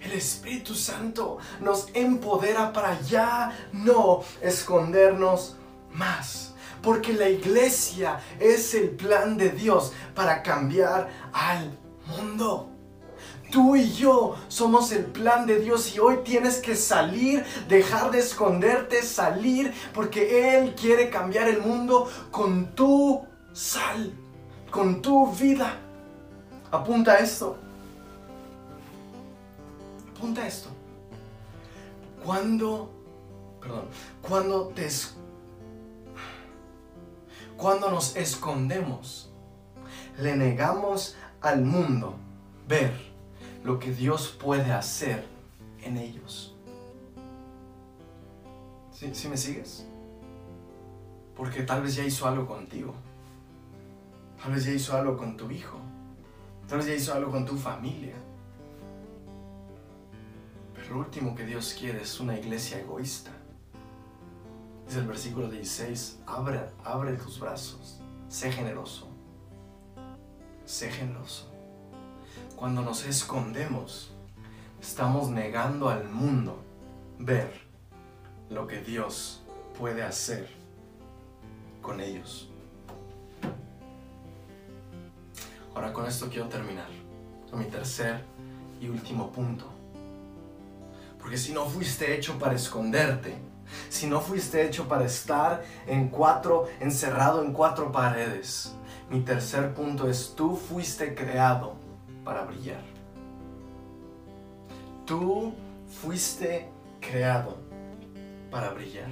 El 0.00 0.12
Espíritu 0.12 0.74
Santo 0.74 1.36
nos 1.60 1.88
empodera 1.92 2.72
para 2.72 2.98
ya 3.02 3.52
no 3.72 4.22
escondernos 4.40 5.56
más 5.92 6.48
porque 6.82 7.12
la 7.12 7.28
iglesia 7.28 8.18
es 8.40 8.74
el 8.74 8.90
plan 8.90 9.36
de 9.36 9.50
Dios 9.50 9.92
para 10.16 10.42
cambiar 10.42 11.08
al 11.32 11.78
mundo. 12.06 12.68
Tú 13.50 13.76
y 13.76 13.92
yo 13.92 14.34
somos 14.48 14.92
el 14.92 15.04
plan 15.04 15.46
de 15.46 15.58
Dios 15.58 15.94
y 15.94 15.98
hoy 15.98 16.20
tienes 16.24 16.56
que 16.56 16.74
salir, 16.74 17.44
dejar 17.68 18.10
de 18.10 18.20
esconderte, 18.20 19.02
salir, 19.02 19.74
porque 19.92 20.56
Él 20.56 20.74
quiere 20.74 21.10
cambiar 21.10 21.48
el 21.48 21.60
mundo 21.60 22.10
con 22.30 22.74
tu 22.74 23.26
sal, 23.52 24.14
con 24.70 25.02
tu 25.02 25.30
vida. 25.32 25.76
Apunta 26.70 27.18
esto. 27.18 27.58
Apunta 30.16 30.46
esto. 30.46 30.70
Cuando, 32.24 32.90
perdón, 33.60 33.84
cuando 34.22 34.68
te, 34.68 34.88
cuando 37.58 37.90
nos 37.90 38.16
escondemos, 38.16 39.30
le 40.18 40.36
negamos 40.36 41.16
al 41.42 41.64
mundo 41.64 42.14
ver 42.68 42.92
lo 43.64 43.78
que 43.78 43.92
Dios 43.92 44.28
puede 44.28 44.72
hacer 44.72 45.26
en 45.82 45.98
ellos. 45.98 46.54
¿Sí, 48.92 49.28
me 49.28 49.36
sigues? 49.36 49.84
Porque 51.36 51.62
tal 51.62 51.82
vez 51.82 51.96
ya 51.96 52.04
hizo 52.04 52.28
algo 52.28 52.46
contigo. 52.46 52.94
Tal 54.40 54.52
vez 54.52 54.64
ya 54.64 54.72
hizo 54.72 54.96
algo 54.96 55.16
con 55.16 55.36
tu 55.36 55.50
hijo. 55.50 55.78
Tal 56.68 56.78
vez 56.78 56.86
ya 56.86 56.94
hizo 56.94 57.12
algo 57.12 57.32
con 57.32 57.44
tu 57.44 57.56
familia. 57.56 58.14
Pero 60.74 60.94
lo 60.94 61.00
último 61.00 61.34
que 61.34 61.44
Dios 61.44 61.76
quiere 61.78 62.02
es 62.02 62.20
una 62.20 62.38
iglesia 62.38 62.78
egoísta. 62.78 63.32
Dice 64.86 65.00
el 65.00 65.06
versículo 65.06 65.50
16, 65.50 66.20
abre, 66.26 66.60
abre 66.84 67.14
tus 67.14 67.40
brazos, 67.40 68.00
sé 68.28 68.52
generoso 68.52 69.11
sé 70.64 70.90
generoso. 70.90 71.50
Cuando 72.56 72.82
nos 72.82 73.04
escondemos, 73.04 74.12
estamos 74.80 75.30
negando 75.30 75.88
al 75.88 76.08
mundo 76.08 76.62
ver 77.18 77.52
lo 78.50 78.66
que 78.66 78.80
Dios 78.80 79.42
puede 79.78 80.02
hacer 80.02 80.48
con 81.80 82.00
ellos. 82.00 82.48
Ahora 85.74 85.92
con 85.92 86.06
esto 86.06 86.28
quiero 86.28 86.48
terminar. 86.48 86.88
Con 87.50 87.60
mi 87.60 87.66
tercer 87.66 88.22
y 88.80 88.88
último 88.88 89.30
punto. 89.30 89.66
Porque 91.18 91.36
si 91.36 91.52
no 91.52 91.66
fuiste 91.66 92.16
hecho 92.16 92.38
para 92.38 92.54
esconderte, 92.54 93.34
si 93.88 94.06
no 94.06 94.20
fuiste 94.20 94.66
hecho 94.66 94.88
para 94.88 95.04
estar 95.04 95.62
en 95.86 96.08
cuatro, 96.08 96.68
encerrado 96.80 97.42
en 97.42 97.52
cuatro 97.52 97.92
paredes, 97.92 98.74
mi 99.12 99.20
tercer 99.20 99.74
punto 99.74 100.08
es, 100.08 100.32
tú 100.34 100.56
fuiste 100.56 101.14
creado 101.14 101.74
para 102.24 102.44
brillar. 102.44 102.82
Tú 105.04 105.52
fuiste 106.00 106.70
creado 106.98 107.58
para 108.50 108.70
brillar. 108.70 109.08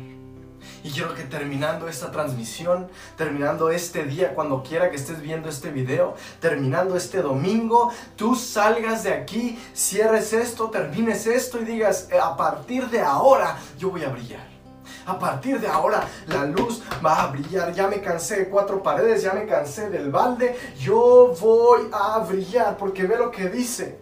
Y 0.82 0.90
quiero 0.90 1.14
que 1.14 1.24
terminando 1.24 1.86
esta 1.86 2.10
transmisión, 2.10 2.88
terminando 3.18 3.68
este 3.70 4.04
día, 4.04 4.34
cuando 4.34 4.62
quiera 4.62 4.88
que 4.88 4.96
estés 4.96 5.20
viendo 5.20 5.50
este 5.50 5.70
video, 5.70 6.14
terminando 6.40 6.96
este 6.96 7.20
domingo, 7.20 7.92
tú 8.16 8.34
salgas 8.34 9.04
de 9.04 9.12
aquí, 9.12 9.58
cierres 9.74 10.32
esto, 10.32 10.70
termines 10.70 11.26
esto 11.26 11.60
y 11.60 11.64
digas, 11.66 12.08
a 12.22 12.38
partir 12.38 12.88
de 12.88 13.00
ahora 13.02 13.58
yo 13.78 13.90
voy 13.90 14.04
a 14.04 14.08
brillar. 14.08 14.59
A 15.06 15.18
partir 15.18 15.60
de 15.60 15.66
ahora 15.66 16.06
la 16.26 16.44
luz 16.44 16.82
va 17.04 17.22
a 17.22 17.26
brillar. 17.28 17.72
Ya 17.72 17.88
me 17.88 18.00
cansé 18.00 18.36
de 18.36 18.48
cuatro 18.48 18.82
paredes, 18.82 19.22
ya 19.22 19.32
me 19.32 19.46
cansé 19.46 19.90
del 19.90 20.10
balde. 20.10 20.56
Yo 20.78 21.34
voy 21.40 21.88
a 21.92 22.18
brillar 22.20 22.76
porque 22.76 23.04
ve 23.04 23.16
lo 23.16 23.30
que 23.30 23.48
dice. 23.48 23.98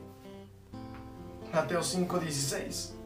Mateo 1.53 1.81
5:16. 1.81 2.98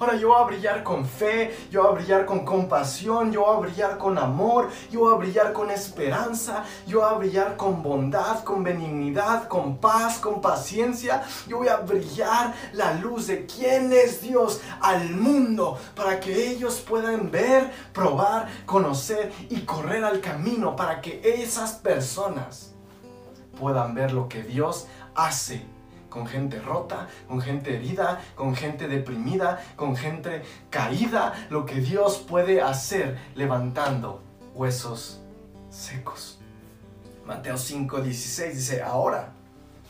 Ahora 0.00 0.16
yo 0.16 0.28
voy 0.28 0.42
a 0.42 0.44
brillar 0.44 0.82
con 0.82 1.04
fe, 1.06 1.56
yo 1.70 1.82
voy 1.82 1.92
a 1.92 1.94
brillar 1.94 2.26
con 2.26 2.44
compasión, 2.44 3.32
yo 3.32 3.44
voy 3.44 3.56
a 3.56 3.60
brillar 3.60 3.98
con 3.98 4.18
amor, 4.18 4.68
yo 4.90 5.00
voy 5.00 5.14
a 5.14 5.18
brillar 5.18 5.52
con 5.52 5.70
esperanza, 5.70 6.64
yo 6.86 7.00
voy 7.00 7.08
a 7.08 7.18
brillar 7.18 7.56
con 7.56 7.82
bondad, 7.82 8.42
con 8.42 8.64
benignidad, 8.64 9.48
con 9.48 9.78
paz, 9.78 10.18
con 10.18 10.40
paciencia. 10.40 11.22
Yo 11.46 11.58
voy 11.58 11.68
a 11.68 11.76
brillar 11.76 12.54
la 12.72 12.94
luz 12.94 13.28
de 13.28 13.46
quién 13.46 13.92
es 13.92 14.20
Dios 14.20 14.60
al 14.80 15.10
mundo 15.10 15.78
para 15.94 16.18
que 16.20 16.50
ellos 16.50 16.80
puedan 16.80 17.30
ver, 17.30 17.72
probar, 17.92 18.48
conocer 18.66 19.32
y 19.48 19.60
correr 19.60 20.04
al 20.04 20.20
camino 20.20 20.74
para 20.76 21.00
que 21.00 21.20
esas 21.22 21.72
personas 21.72 22.74
puedan 23.58 23.94
ver 23.94 24.12
lo 24.12 24.28
que 24.28 24.42
Dios 24.42 24.86
hace 25.14 25.73
con 26.14 26.28
gente 26.28 26.60
rota, 26.60 27.08
con 27.26 27.40
gente 27.40 27.74
herida, 27.74 28.22
con 28.36 28.54
gente 28.54 28.86
deprimida, 28.86 29.60
con 29.74 29.96
gente 29.96 30.44
caída, 30.70 31.34
lo 31.50 31.66
que 31.66 31.80
Dios 31.80 32.18
puede 32.18 32.62
hacer 32.62 33.18
levantando 33.34 34.22
huesos 34.54 35.20
secos. 35.70 36.38
Mateo 37.26 37.56
5:16 37.56 38.52
dice, 38.52 38.80
ahora 38.80 39.32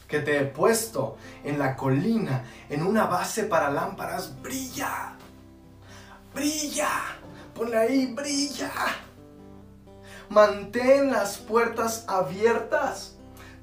que 0.09 0.21
te 0.21 0.39
he 0.39 0.45
puesto 0.47 1.19
en 1.45 1.59
la 1.59 1.77
colina, 1.77 2.45
en 2.71 2.83
una 2.83 3.05
base 3.05 3.45
para 3.45 3.69
lámparas, 3.69 4.41
brilla, 4.41 5.13
brilla, 6.35 6.89
ponle 7.55 7.77
ahí, 7.77 8.15
brilla. 8.15 8.73
Mantén 10.31 11.11
las 11.11 11.37
puertas 11.37 12.07
abiertas 12.09 13.15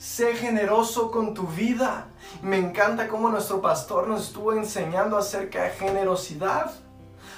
Sé 0.02 0.34
generoso 0.34 1.12
con 1.12 1.36
tu 1.36 1.46
vida. 1.46 2.08
Me 2.42 2.58
encanta 2.58 3.08
cómo 3.08 3.30
nuestro 3.30 3.62
pastor 3.62 4.08
nos 4.08 4.28
estuvo 4.28 4.54
enseñando 4.54 5.18
acerca 5.18 5.64
de 5.64 5.70
generosidad 5.72 6.72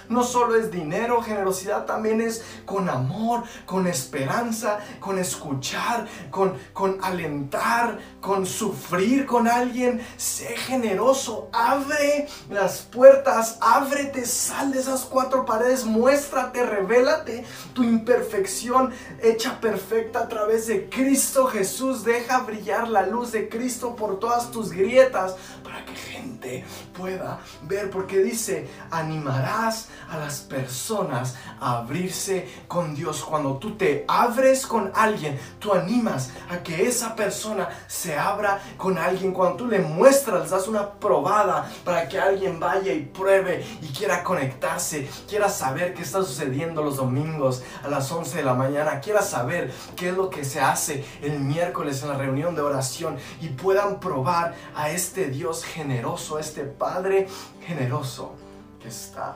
no 0.09 0.23
solo 0.23 0.55
es 0.55 0.71
dinero, 0.71 1.21
generosidad 1.21 1.85
también 1.85 2.21
es 2.21 2.43
con 2.65 2.89
amor, 2.89 3.43
con 3.65 3.87
esperanza, 3.87 4.79
con 4.99 5.19
escuchar, 5.19 6.07
con, 6.29 6.57
con 6.73 7.03
alentar, 7.03 7.99
con 8.21 8.45
sufrir 8.45 9.25
con 9.25 9.47
alguien. 9.47 10.01
Sé 10.17 10.55
generoso, 10.57 11.49
abre 11.51 12.27
las 12.49 12.79
puertas, 12.79 13.57
ábrete, 13.61 14.25
sal 14.25 14.71
de 14.71 14.79
esas 14.79 15.01
cuatro 15.01 15.45
paredes, 15.45 15.85
muéstrate, 15.85 16.65
revélate 16.65 17.45
tu 17.73 17.83
imperfección 17.83 18.91
hecha 19.21 19.59
perfecta 19.59 20.19
a 20.19 20.27
través 20.27 20.67
de 20.67 20.89
Cristo 20.89 21.47
Jesús. 21.47 22.03
Deja 22.03 22.39
brillar 22.39 22.87
la 22.87 23.05
luz 23.05 23.31
de 23.31 23.49
Cristo 23.49 23.95
por 23.95 24.19
todas 24.19 24.51
tus 24.51 24.71
grietas 24.71 25.35
para 25.63 25.85
que 25.85 25.95
gente 25.95 26.65
pueda 26.97 27.39
ver, 27.63 27.89
porque 27.89 28.19
dice, 28.19 28.67
animarás 28.91 29.87
a 30.09 30.17
las 30.17 30.41
personas 30.41 31.35
abrirse 31.59 32.47
con 32.67 32.95
Dios. 32.95 33.23
Cuando 33.23 33.57
tú 33.57 33.75
te 33.75 34.05
abres 34.07 34.65
con 34.65 34.91
alguien, 34.95 35.39
tú 35.59 35.73
animas 35.73 36.31
a 36.49 36.59
que 36.59 36.87
esa 36.87 37.15
persona 37.15 37.69
se 37.87 38.17
abra 38.17 38.61
con 38.77 38.97
alguien. 38.97 39.33
Cuando 39.33 39.57
tú 39.57 39.67
le 39.67 39.79
muestras, 39.79 40.49
das 40.49 40.67
una 40.67 40.91
probada 40.91 41.69
para 41.83 42.07
que 42.07 42.19
alguien 42.19 42.59
vaya 42.59 42.93
y 42.93 43.01
pruebe 43.01 43.65
y 43.81 43.87
quiera 43.87 44.23
conectarse, 44.23 45.09
quiera 45.27 45.49
saber 45.49 45.93
qué 45.93 46.03
está 46.03 46.23
sucediendo 46.23 46.83
los 46.83 46.97
domingos 46.97 47.63
a 47.83 47.87
las 47.87 48.11
11 48.11 48.37
de 48.37 48.43
la 48.43 48.53
mañana, 48.53 48.99
quiera 48.99 49.21
saber 49.21 49.73
qué 49.95 50.09
es 50.09 50.15
lo 50.15 50.29
que 50.29 50.43
se 50.43 50.59
hace 50.59 51.05
el 51.21 51.39
miércoles 51.39 52.01
en 52.03 52.09
la 52.09 52.17
reunión 52.17 52.55
de 52.55 52.61
oración 52.61 53.17
y 53.41 53.49
puedan 53.49 53.99
probar 53.99 54.55
a 54.75 54.89
este 54.89 55.27
Dios 55.27 55.63
generoso, 55.63 56.37
a 56.37 56.41
este 56.41 56.63
Padre 56.63 57.27
generoso 57.65 58.35
que 58.81 58.89
está 58.89 59.35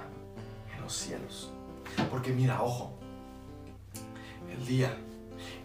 cielos. 0.93 1.51
Porque 2.09 2.31
mira, 2.31 2.61
ojo, 2.61 2.93
el 4.51 4.65
día, 4.65 4.95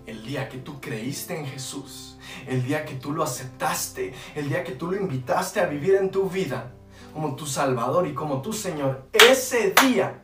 el 0.07 0.25
día 0.25 0.49
que 0.49 0.59
tú 0.59 0.81
creíste 0.81 1.39
en 1.39 1.47
Jesús, 1.47 2.17
el 2.47 2.65
día 2.65 2.85
que 2.85 2.95
tú 2.95 3.13
lo 3.13 3.23
aceptaste, 3.23 4.15
el 4.35 4.49
día 4.49 4.65
que 4.65 4.73
tú 4.73 4.91
lo 4.91 4.97
invitaste 4.97 5.61
a 5.61 5.67
vivir 5.67 5.95
en 5.97 6.11
tu 6.11 6.29
vida 6.29 6.73
como 7.13 7.37
tu 7.37 7.47
Salvador 7.47 8.07
y 8.07 8.15
como 8.15 8.41
tu 8.41 8.53
Señor, 8.53 9.07
ese 9.13 9.75
día 9.83 10.23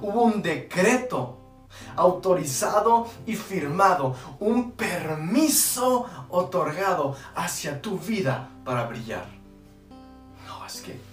hubo 0.00 0.22
un 0.22 0.42
decreto 0.42 1.38
autorizado 1.96 3.08
y 3.26 3.34
firmado, 3.34 4.14
un 4.40 4.72
permiso 4.72 6.06
otorgado 6.28 7.16
hacia 7.34 7.80
tu 7.80 7.98
vida 7.98 8.50
para 8.64 8.86
brillar. 8.86 9.26
No, 10.46 10.64
es 10.64 10.80
que 10.80 11.11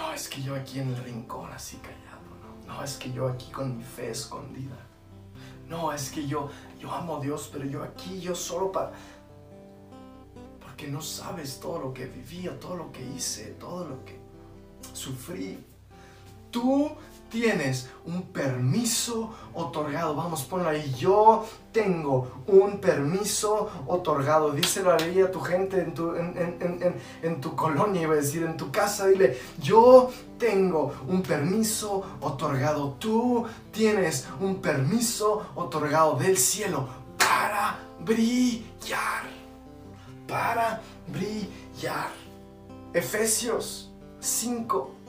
no, 0.00 0.14
es 0.14 0.28
que 0.28 0.42
yo 0.42 0.54
aquí 0.54 0.80
en 0.80 0.88
el 0.88 0.96
rincón 1.04 1.52
así 1.52 1.76
callado, 1.76 2.22
no, 2.66 2.74
no, 2.74 2.82
es 2.82 2.96
que 2.96 3.12
yo 3.12 3.28
aquí 3.28 3.52
con 3.52 3.76
mi 3.76 3.84
fe 3.84 4.10
escondida. 4.10 4.76
No, 5.68 5.92
es 5.92 6.10
que 6.10 6.26
yo, 6.26 6.48
yo 6.80 6.90
amo 6.90 7.18
a 7.18 7.20
Dios, 7.20 7.50
pero 7.52 7.66
yo 7.66 7.82
aquí, 7.82 8.18
yo 8.20 8.34
solo 8.34 8.72
para... 8.72 8.92
Porque 10.60 10.88
no 10.88 11.02
sabes 11.02 11.60
todo 11.60 11.78
lo 11.78 11.94
que 11.94 12.06
viví, 12.06 12.48
todo 12.58 12.76
lo 12.76 12.90
que 12.90 13.04
hice, 13.04 13.52
todo 13.52 13.86
lo 13.86 14.04
que 14.04 14.18
sufrí. 14.94 15.62
Tú 16.50 16.90
tienes 17.30 17.88
un 18.04 18.22
permiso 18.22 19.30
otorgado. 19.54 20.14
Vamos, 20.14 20.42
ponlo 20.42 20.68
ahí. 20.68 20.94
Yo 20.98 21.46
tengo 21.72 22.42
un 22.46 22.78
permiso 22.78 23.70
otorgado. 23.86 24.50
Díselo 24.50 24.92
ahí 24.92 25.20
a 25.20 25.30
tu 25.30 25.40
gente 25.40 25.80
en 25.80 25.94
tu, 25.94 26.14
en, 26.14 27.40
tu 27.40 27.56
colonia, 27.56 28.02
iba 28.02 28.14
a 28.14 28.16
decir, 28.16 28.42
en 28.42 28.56
tu 28.56 28.70
casa. 28.70 29.06
Dile, 29.06 29.38
yo 29.62 30.10
tengo 30.38 30.92
un 31.08 31.22
permiso 31.22 32.04
otorgado. 32.20 32.96
Tú 32.98 33.46
tienes 33.72 34.26
un 34.40 34.56
permiso 34.56 35.46
otorgado 35.54 36.16
del 36.16 36.36
cielo 36.36 36.88
para 37.16 37.78
brillar. 38.04 39.24
Para 40.26 40.80
brillar. 41.08 42.10
Efesios 42.92 43.90
5 44.20 44.99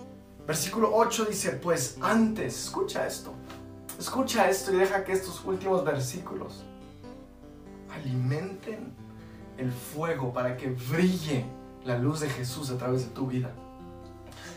Versículo 0.47 0.91
8 0.93 1.25
dice, 1.25 1.51
pues 1.51 1.97
antes, 2.01 2.65
escucha 2.65 3.05
esto, 3.05 3.33
escucha 3.99 4.49
esto 4.49 4.73
y 4.73 4.77
deja 4.77 5.03
que 5.03 5.13
estos 5.13 5.43
últimos 5.45 5.83
versículos 5.85 6.63
alimenten 7.93 8.93
el 9.57 9.71
fuego 9.71 10.33
para 10.33 10.57
que 10.57 10.69
brille 10.69 11.45
la 11.85 11.97
luz 11.97 12.21
de 12.21 12.29
Jesús 12.29 12.69
a 12.71 12.77
través 12.77 13.03
de 13.03 13.11
tu 13.11 13.27
vida. 13.27 13.51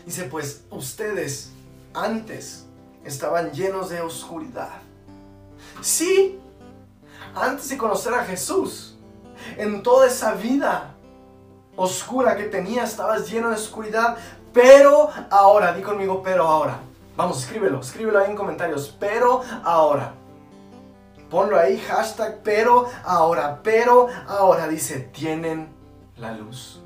Dice, 0.05 0.23
pues 0.25 0.63
ustedes 0.69 1.51
antes 1.93 2.65
estaban 3.03 3.51
llenos 3.51 3.89
de 3.89 4.01
oscuridad. 4.01 4.81
Sí, 5.81 6.39
antes 7.35 7.69
de 7.69 7.77
conocer 7.77 8.13
a 8.13 8.23
Jesús, 8.23 8.97
en 9.57 9.83
toda 9.83 10.07
esa 10.07 10.33
vida 10.33 10.95
oscura 11.75 12.35
que 12.35 12.43
tenía, 12.43 12.83
estabas 12.83 13.29
lleno 13.29 13.49
de 13.49 13.55
oscuridad, 13.55 14.17
pero 14.55 15.09
ahora, 15.29 15.73
di 15.73 15.81
conmigo, 15.81 16.23
pero 16.23 16.47
ahora. 16.47 16.79
Vamos, 17.17 17.43
escríbelo, 17.43 17.81
escríbelo 17.81 18.19
ahí 18.19 18.31
en 18.31 18.37
comentarios. 18.37 18.95
Pero 18.97 19.41
ahora. 19.65 20.13
Ponlo 21.29 21.59
ahí, 21.59 21.77
hashtag, 21.77 22.39
pero 22.41 22.85
ahora, 23.03 23.59
pero 23.61 24.07
ahora. 24.29 24.69
Dice, 24.69 25.01
tienen 25.11 25.67
la 26.15 26.31
luz. 26.31 26.81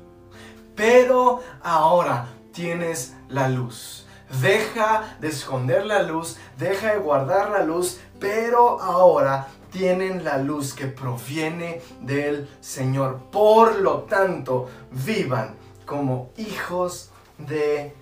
Pero 0.74 1.42
ahora 1.62 2.26
tienes 2.52 3.14
la 3.28 3.48
luz. 3.48 4.04
deja 4.42 5.16
de 5.20 5.28
esconder 5.28 5.86
la 5.86 6.02
luz, 6.02 6.38
deja 6.58 6.92
de 6.92 6.98
guardar 6.98 7.50
la 7.50 7.62
luz, 7.62 8.00
pero 8.18 8.80
ahora 8.80 9.48
tienen 9.70 10.24
la 10.24 10.38
luz 10.38 10.74
que 10.74 10.86
proviene 10.86 11.80
del 12.00 12.48
Señor. 12.60 13.18
Por 13.30 13.76
lo 13.76 14.00
tanto, 14.02 14.68
vivan 14.90 15.54
como 15.84 16.30
hijos 16.36 17.09
de 17.46 17.94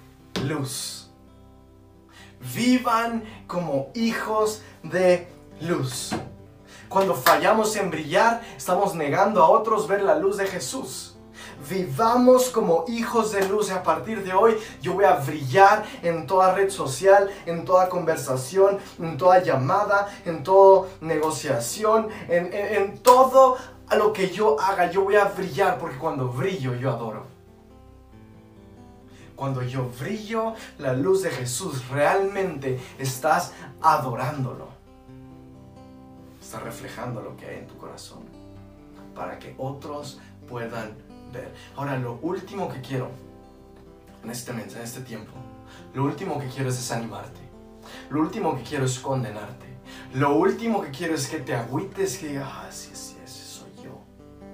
luz. 0.45 1.11
Vivan 2.55 3.25
como 3.47 3.91
hijos 3.95 4.63
de 4.83 5.29
luz. 5.61 6.11
Cuando 6.89 7.15
fallamos 7.15 7.77
en 7.77 7.91
brillar, 7.91 8.41
estamos 8.57 8.95
negando 8.95 9.43
a 9.43 9.51
otros 9.51 9.87
ver 9.89 10.03
la 10.03 10.17
luz 10.17 10.37
de 10.39 10.47
Jesús. 10.47 11.17
Vivamos 11.69 12.51
como 12.51 12.85
hijos 12.89 13.33
de 13.33 13.47
luz 13.47 13.69
y 13.69 13.73
a 13.73 13.83
partir 13.83 14.23
de 14.23 14.33
hoy 14.33 14.57
yo 14.81 14.95
voy 14.95 15.05
a 15.05 15.15
brillar 15.15 15.85
en 16.03 16.27
toda 16.27 16.55
red 16.55 16.71
social, 16.71 17.29
en 17.47 17.65
toda 17.65 17.89
conversación, 17.89 18.79
en 18.99 19.17
toda 19.17 19.43
llamada, 19.43 20.09
en 20.25 20.43
toda 20.45 20.89
negociación, 21.01 22.09
en, 22.29 22.53
en 22.53 22.99
todo 22.99 23.57
a 23.89 23.97
lo 23.97 24.13
que 24.13 24.31
yo 24.31 24.59
haga. 24.61 24.91
Yo 24.91 25.03
voy 25.03 25.17
a 25.17 25.25
brillar 25.25 25.79
porque 25.79 25.99
cuando 25.99 26.29
brillo 26.29 26.75
yo 26.75 26.91
adoro. 26.91 27.38
Cuando 29.39 29.63
yo 29.63 29.89
brillo 29.99 30.55
la 30.79 30.93
luz 30.93 31.23
de 31.23 31.31
Jesús, 31.31 31.89
realmente 31.89 32.79
estás 32.99 33.53
adorándolo 33.81 34.79
está 36.49 36.61
reflejando 36.61 37.21
lo 37.21 37.37
que 37.37 37.45
hay 37.45 37.59
en 37.59 37.67
tu 37.67 37.77
corazón 37.77 38.21
para 39.15 39.39
que 39.39 39.55
otros 39.59 40.19
puedan 40.49 40.97
ver. 41.31 41.53
Ahora, 41.77 41.99
lo 41.99 42.19
último 42.23 42.71
que 42.73 42.81
quiero 42.81 43.11
en 44.25 44.31
este, 44.31 44.53
en 44.53 44.61
este 44.61 45.03
tiempo, 45.03 45.33
lo 45.93 46.05
último 46.05 46.39
que 46.39 46.49
quiero 46.49 46.71
es 46.71 46.77
desanimarte. 46.77 47.41
Lo 48.09 48.23
último 48.23 48.57
que 48.57 48.63
quiero 48.63 48.87
es 48.87 48.99
condenarte. 48.99 49.67
Lo 50.15 50.37
último 50.37 50.81
que 50.81 50.91
quiero 50.91 51.15
es 51.15 51.29
que 51.29 51.41
te 51.41 51.55
agüites, 51.55 52.17
que 52.17 52.29
digas, 52.29 52.49
ah, 52.51 52.69
sí, 52.71 52.93
sí, 52.95 53.19
ese 53.23 53.45
soy 53.45 53.71
yo. 53.85 54.01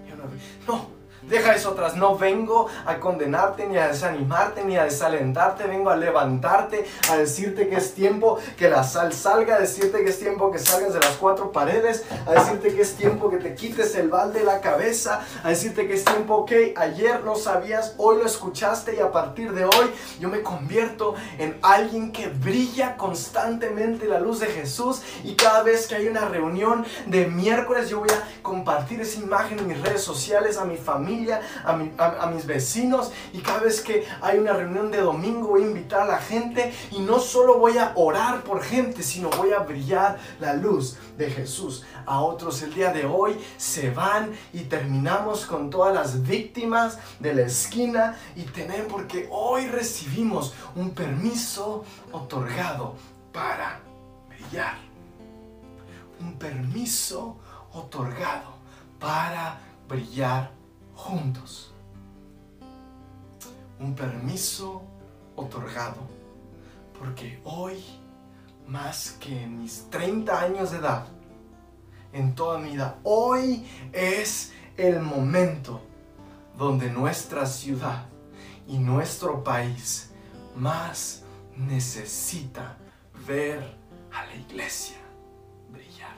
yo 0.08 0.16
no, 0.16 0.24
no, 0.66 0.88
Deja 1.28 1.54
eso 1.54 1.70
atrás. 1.70 1.96
No 1.96 2.18
vengo 2.18 2.68
a 2.84 3.00
condenarte, 3.00 3.66
ni 3.66 3.78
a 3.78 3.88
desanimarte, 3.88 4.62
ni 4.64 4.76
a 4.76 4.84
desalentarte. 4.84 5.64
Vengo 5.64 5.88
a 5.88 5.96
levantarte, 5.96 6.84
a 7.10 7.16
decirte 7.16 7.68
que 7.68 7.76
es 7.76 7.94
tiempo 7.94 8.38
que 8.58 8.68
la 8.68 8.84
sal 8.84 9.12
salga, 9.12 9.56
a 9.56 9.60
decirte 9.60 10.04
que 10.04 10.10
es 10.10 10.18
tiempo 10.18 10.50
que 10.50 10.58
salgas 10.58 10.92
de 10.92 11.00
las 11.00 11.16
cuatro 11.16 11.50
paredes, 11.50 12.04
a 12.26 12.32
decirte 12.32 12.74
que 12.74 12.82
es 12.82 12.94
tiempo 12.94 13.30
que 13.30 13.38
te 13.38 13.54
quites 13.54 13.94
el 13.94 14.10
balde 14.10 14.40
de 14.40 14.44
la 14.44 14.60
cabeza, 14.60 15.22
a 15.42 15.48
decirte 15.48 15.86
que 15.86 15.94
es 15.94 16.04
tiempo 16.04 16.44
que 16.44 16.74
ayer 16.76 17.24
no 17.24 17.36
sabías, 17.36 17.94
hoy 17.96 18.18
lo 18.18 18.26
escuchaste 18.26 18.94
y 18.96 19.00
a 19.00 19.10
partir 19.10 19.52
de 19.52 19.64
hoy 19.64 19.90
yo 20.20 20.28
me 20.28 20.42
convierto 20.42 21.14
en 21.38 21.56
alguien 21.62 22.12
que 22.12 22.28
brilla 22.28 22.96
constantemente 22.96 24.06
la 24.06 24.20
luz 24.20 24.40
de 24.40 24.46
Jesús 24.46 25.02
y 25.22 25.34
cada 25.34 25.62
vez 25.62 25.86
que 25.86 25.94
hay 25.94 26.08
una 26.08 26.28
reunión 26.28 26.84
de 27.06 27.26
miércoles 27.26 27.88
yo 27.88 28.00
voy 28.00 28.10
a 28.10 28.42
compartir 28.42 29.00
esa 29.00 29.20
imagen 29.20 29.58
en 29.58 29.68
mis 29.68 29.80
redes 29.80 30.02
sociales, 30.02 30.58
a 30.58 30.64
mi 30.64 30.76
familia 30.76 31.13
a, 31.64 32.26
mis 32.26 32.46
vecinos 32.46 33.12
y 33.32 33.38
cada 33.38 33.60
vez 33.60 33.80
que 33.80 34.06
hay 34.20 34.38
una 34.38 34.52
reunión 34.52 34.90
de 34.90 35.00
domingo 35.00 35.48
voy 35.48 35.62
a 35.62 35.66
invitar 35.66 36.02
a 36.02 36.06
la 36.06 36.18
gente 36.18 36.72
y 36.90 37.00
no 37.00 37.18
solo 37.18 37.58
voy 37.58 37.78
a 37.78 37.92
orar 37.94 38.42
por 38.42 38.62
gente, 38.62 39.02
sino 39.02 39.30
voy 39.30 39.52
a 39.52 39.60
brillar 39.60 40.18
la 40.40 40.54
luz 40.54 40.96
de 41.16 41.30
Jesús 41.30 41.84
a 42.06 42.20
otros. 42.20 42.62
El 42.62 42.74
día 42.74 42.92
de 42.92 43.06
hoy 43.06 43.38
se 43.56 43.90
van 43.90 44.32
y 44.52 44.60
terminamos 44.60 45.46
con 45.46 45.70
todas 45.70 45.94
las 45.94 46.22
víctimas 46.26 46.98
de 47.20 47.34
la 47.34 47.42
esquina 47.42 48.16
y 48.36 48.42
tenemos 48.42 48.74
porque 48.90 49.28
hoy 49.30 49.66
recibimos 49.66 50.54
un 50.74 50.90
permiso 50.90 51.84
otorgado 52.12 52.94
para 53.32 53.80
brillar. 54.28 54.76
Un 56.20 56.38
permiso 56.38 57.36
otorgado 57.72 58.54
para 58.98 59.60
brillar 59.88 60.52
juntos. 60.94 61.72
Un 63.78 63.94
permiso 63.94 64.82
otorgado. 65.36 65.96
Porque 66.98 67.40
hoy, 67.44 67.84
más 68.66 69.12
que 69.20 69.42
en 69.42 69.58
mis 69.60 69.90
30 69.90 70.40
años 70.40 70.70
de 70.70 70.78
edad, 70.78 71.06
en 72.12 72.34
toda 72.34 72.58
mi 72.58 72.70
vida, 72.70 72.98
hoy 73.02 73.66
es 73.92 74.52
el 74.76 75.00
momento 75.00 75.80
donde 76.56 76.90
nuestra 76.90 77.46
ciudad 77.46 78.06
y 78.66 78.78
nuestro 78.78 79.42
país 79.42 80.10
más 80.56 81.24
necesita 81.56 82.76
ver 83.26 83.76
a 84.12 84.24
la 84.26 84.34
iglesia 84.36 84.96
brillar. 85.70 86.16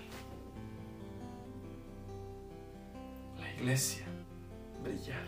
La 3.39 3.53
iglesia 3.55 4.06
brillar. 4.83 5.27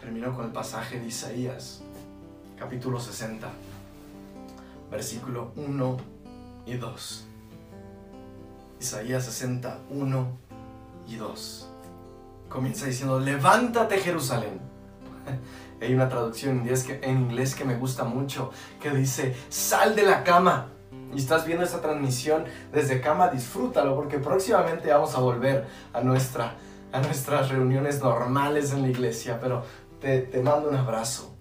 Termino 0.00 0.34
con 0.34 0.46
el 0.46 0.52
pasaje 0.52 1.00
de 1.00 1.06
Isaías, 1.06 1.82
capítulo 2.58 3.00
60, 3.00 3.48
versículo 4.90 5.52
1 5.56 5.96
y 6.66 6.74
2. 6.74 7.24
Isaías 8.80 9.24
60, 9.24 9.78
1 9.90 10.38
y 11.08 11.16
2. 11.16 11.68
Comienza 12.48 12.86
diciendo, 12.86 13.18
levántate 13.18 13.98
Jerusalén. 13.98 14.60
Hay 15.80 15.94
una 15.94 16.08
traducción 16.08 16.66
en 17.02 17.18
inglés, 17.18 17.54
que, 17.54 17.64
me 17.64 17.76
gusta 17.76 18.04
mucho 18.04 18.50
que 18.80 18.90
dice, 18.90 19.36
sal 19.48 19.94
de 19.94 20.02
la 20.02 20.24
cama. 20.24 20.68
Y 21.14 21.18
estás 21.18 21.46
viendo 21.46 21.64
esta 21.64 21.80
transmisión 21.80 22.44
desde 22.72 23.00
cama, 23.00 23.28
disfrútalo 23.28 23.94
porque 23.94 24.18
próximamente 24.18 24.90
vamos 24.90 25.14
a 25.14 25.20
volver 25.20 25.66
a 25.92 26.00
nuestra 26.00 26.54
a 26.92 27.00
nuestras 27.00 27.50
reuniones 27.50 28.02
normales 28.02 28.72
en 28.72 28.82
la 28.82 28.88
iglesia, 28.88 29.38
pero 29.40 29.64
te, 30.00 30.20
te 30.20 30.42
mando 30.42 30.68
un 30.68 30.76
abrazo. 30.76 31.34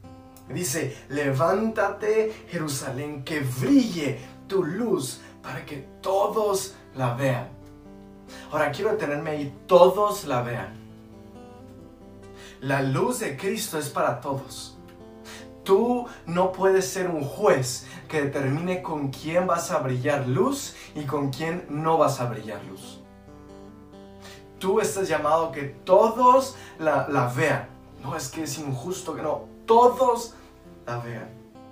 Dice, 0.50 0.96
levántate 1.10 2.46
Jerusalén, 2.50 3.24
que 3.24 3.42
brille 3.42 4.20
tu 4.48 4.64
luz 4.64 5.22
para 5.42 5.66
que 5.66 5.88
todos 6.02 6.76
la 6.96 7.14
vean. 7.14 7.50
Ahora 8.52 8.72
quiero 8.72 8.92
detenerme 8.92 9.32
ahí, 9.32 9.58
todos 9.68 10.26
la 10.26 10.42
vean. 10.42 10.74
La 12.62 12.82
luz 12.82 13.20
de 13.20 13.38
Cristo 13.38 13.78
es 13.78 13.90
para 13.90 14.20
todos. 14.20 14.78
Tú 15.64 16.08
no 16.26 16.54
puedes 16.54 16.88
ser 16.88 17.10
un 17.10 17.24
juez 17.24 17.86
que 18.08 18.22
determine 18.22 18.82
con 18.82 19.10
quién 19.10 19.48
vas 19.48 19.70
a 19.72 19.80
brillar 19.80 20.26
luz 20.28 20.76
y 20.96 21.04
con 21.04 21.30
quién 21.30 21.66
no 21.70 21.98
vas 21.98 22.22
a 22.22 22.30
brillar 22.30 22.64
luz 22.66 23.02
tú 24.60 24.80
estás 24.80 25.08
llamado 25.08 25.52
que 25.52 25.64
todos 25.64 26.56
la, 26.80 27.32
vean. 27.36 27.68
No 28.02 28.16
es 28.16 28.30
que 28.30 28.44
es 28.44 28.58
injusto 28.58 29.16
que 29.16 29.22
no, 29.22 29.46
todos 29.66 30.34
la 30.86 30.98
vean. 31.00 31.30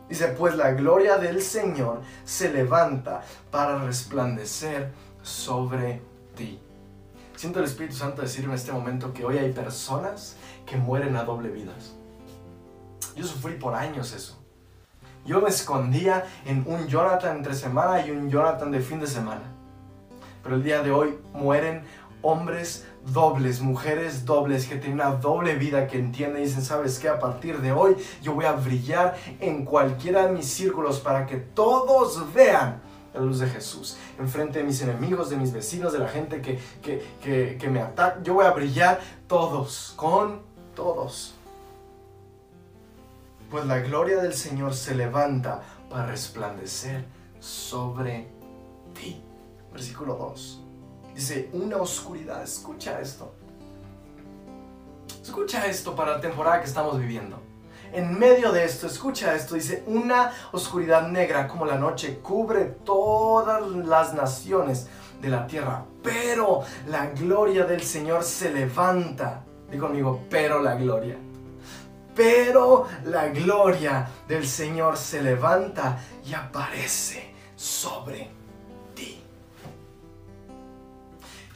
Dice, 0.10 0.28
pues 0.30 0.56
la 0.56 0.71
gloria 0.71 1.17
del 1.17 1.41
Señor 1.41 2.02
se 2.26 2.52
levanta 2.52 3.24
para 3.50 3.80
resplandecer 3.80 4.91
sobre 5.24 6.02
ti. 6.36 6.60
Siento 7.36 7.60
el 7.60 7.65
Espíritu 7.65 7.95
Santo 7.95 8.21
decir 8.21 8.45
en 8.45 8.52
este 8.52 8.71
momento 8.71 9.13
que 9.13 9.26
hoy 9.26 9.38
hay 9.38 9.52
personas 9.52 10.38
que 10.65 10.78
mueren 10.78 11.15
a 11.15 11.24
doble 11.24 11.50
vidas. 11.50 11.95
Yo 13.15 13.26
sufrí 13.26 13.56
por 13.56 13.74
años 13.74 14.13
eso. 14.13 14.38
Yo 15.26 15.41
me 15.41 15.50
escondía 15.50 16.26
en 16.45 16.63
un 16.67 16.88
Jonathan 16.88 17.38
entre 17.38 17.56
semana 17.56 18.06
y 18.06 18.12
un 18.12 18.30
Jonathan 18.30 18.71
de 18.71 18.80
fin 18.80 19.00
de 19.00 19.08
semana. 19.08 19.41
Pero 20.43 20.58
el 20.58 20.63
día 20.63 20.84
de 20.84 20.91
hoy 20.91 21.17
mueren 21.34 21.84
hombres 22.25 22.85
dobles, 23.13 23.61
mujeres 23.61 24.25
dobles 24.25 24.67
que 24.67 24.77
tienen 24.77 24.99
una 24.99 25.11
doble 25.11 25.55
vida, 25.55 25.88
que 25.88 25.99
entienden 25.99 26.41
y 26.41 26.45
dicen, 26.47 26.63
sabes 26.63 26.97
que 26.97 27.07
a 27.07 27.19
partir 27.19 27.61
de 27.61 27.71
hoy 27.71 27.95
yo 28.23 28.33
voy 28.33 28.45
a 28.45 28.53
brillar 28.53 29.15
en 29.39 29.63
cualquiera 29.63 30.25
de 30.25 30.33
mis 30.33 30.47
círculos 30.47 30.99
para 30.99 31.27
que 31.27 31.38
todos 31.38 32.33
vean 32.33 32.81
la 33.13 33.21
luz 33.21 33.39
de 33.39 33.47
Jesús. 33.47 33.97
Enfrente 34.17 34.59
de 34.59 34.65
mis 34.65 34.82
enemigos, 34.82 35.30
de 35.30 35.38
mis 35.38 35.53
vecinos, 35.53 35.93
de 35.93 35.99
la 35.99 36.07
gente 36.07 36.41
que, 36.41 36.59
que, 36.82 37.57
que 37.59 37.69
me 37.69 37.80
ataca, 37.80 38.21
yo 38.23 38.34
voy 38.34 38.45
a 38.45 38.51
brillar 38.51 38.99
todos, 39.28 39.93
con 39.95 40.41
todos. 40.76 41.36
Pues 43.51 43.65
la 43.67 43.80
gloria 43.80 44.17
del 44.17 44.34
Señor 44.34 44.73
se 44.73 44.95
levanta 44.95 45.61
para 45.91 46.07
resplandecer 46.07 47.05
sobre 47.39 48.28
ti. 48.95 49.21
Versículo 49.71 50.15
2. 50.15 50.64
Dice, 51.16 51.49
una 51.53 51.78
oscuridad. 51.78 52.43
Escucha 52.43 52.99
esto. 52.99 53.34
Escucha 55.24 55.66
esto 55.66 55.95
para 55.95 56.11
la 56.11 56.22
temporada 56.22 56.59
que 56.59 56.68
estamos 56.68 56.99
viviendo. 56.99 57.41
En 57.93 58.20
medio 58.20 58.51
de 58.51 58.66
esto, 58.66 58.88
escucha 58.88 59.34
esto, 59.34 59.55
dice, 59.55 59.84
una 59.88 60.34
oscuridad 60.51 61.07
negra 61.07 61.47
como 61.47 61.66
la 61.66 61.78
noche 61.78 62.20
cubre 62.22 62.66
todas 62.66 63.66
las 63.70 64.13
naciones 64.13 64.88
de 65.22 65.30
la 65.30 65.47
tierra, 65.47 65.86
pero 66.03 66.61
la 66.88 67.07
gloria 67.07 67.63
del 67.66 67.82
Señor 67.82 68.24
se 68.24 68.51
levanta. 68.51 69.43
Digo 69.72 69.88
conmigo, 69.88 70.22
pero 70.30 70.61
la 70.61 70.76
gloria. 70.76 71.18
pero 72.16 72.88
la 73.05 73.28
gloria 73.28 74.07
del 74.28 74.47
Señor 74.47 74.97
se 74.97 75.22
levanta 75.22 75.99
y 76.26 76.34
aparece 76.34 77.34
sobre 77.55 78.30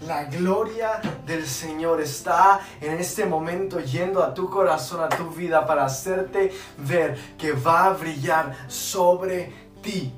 La 0.01 0.23
gloria 0.23 1.01
del 1.25 1.45
Señor 1.45 1.99
está 1.99 2.61
en 2.79 2.93
este 2.99 3.25
momento 3.25 3.81
yendo 3.81 4.23
a 4.23 4.33
tu 4.33 4.49
corazón, 4.49 5.03
a 5.03 5.09
tu 5.09 5.29
vida, 5.29 5.67
para 5.67 5.83
hacerte 5.83 6.53
ver 6.77 7.19
que 7.37 7.51
va 7.51 7.87
a 7.87 7.93
brillar 7.93 8.55
sobre 8.69 9.51
ti. 9.81 10.13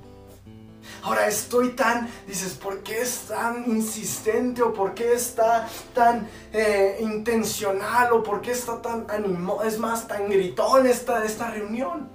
Ahora 1.02 1.28
estoy 1.28 1.70
tan, 1.70 2.08
dices, 2.28 2.54
¿por 2.54 2.84
qué 2.84 3.02
es 3.02 3.22
tan 3.22 3.68
insistente 3.68 4.62
o 4.62 4.72
por 4.72 4.94
qué 4.94 5.14
está 5.14 5.68
tan 5.96 6.30
eh, 6.54 7.00
intencional 7.02 8.14
o 8.14 8.22
por 8.22 8.40
qué 8.40 8.52
está 8.52 8.80
tan 8.84 9.10
animo, 9.10 9.64
es 9.64 9.80
más, 9.80 10.08
tan 10.08 10.30
gritón 10.30 10.86
esta, 10.86 11.26
esta 11.26 11.50
reunión? 11.50 12.08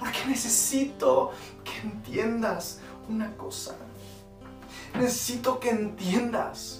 Porque 0.00 0.18
necesito 0.26 1.30
que 1.62 1.78
entiendas 1.86 2.80
una 3.08 3.36
cosa. 3.36 3.76
Necesito 4.94 5.60
que 5.60 5.70
entiendas 5.70 6.77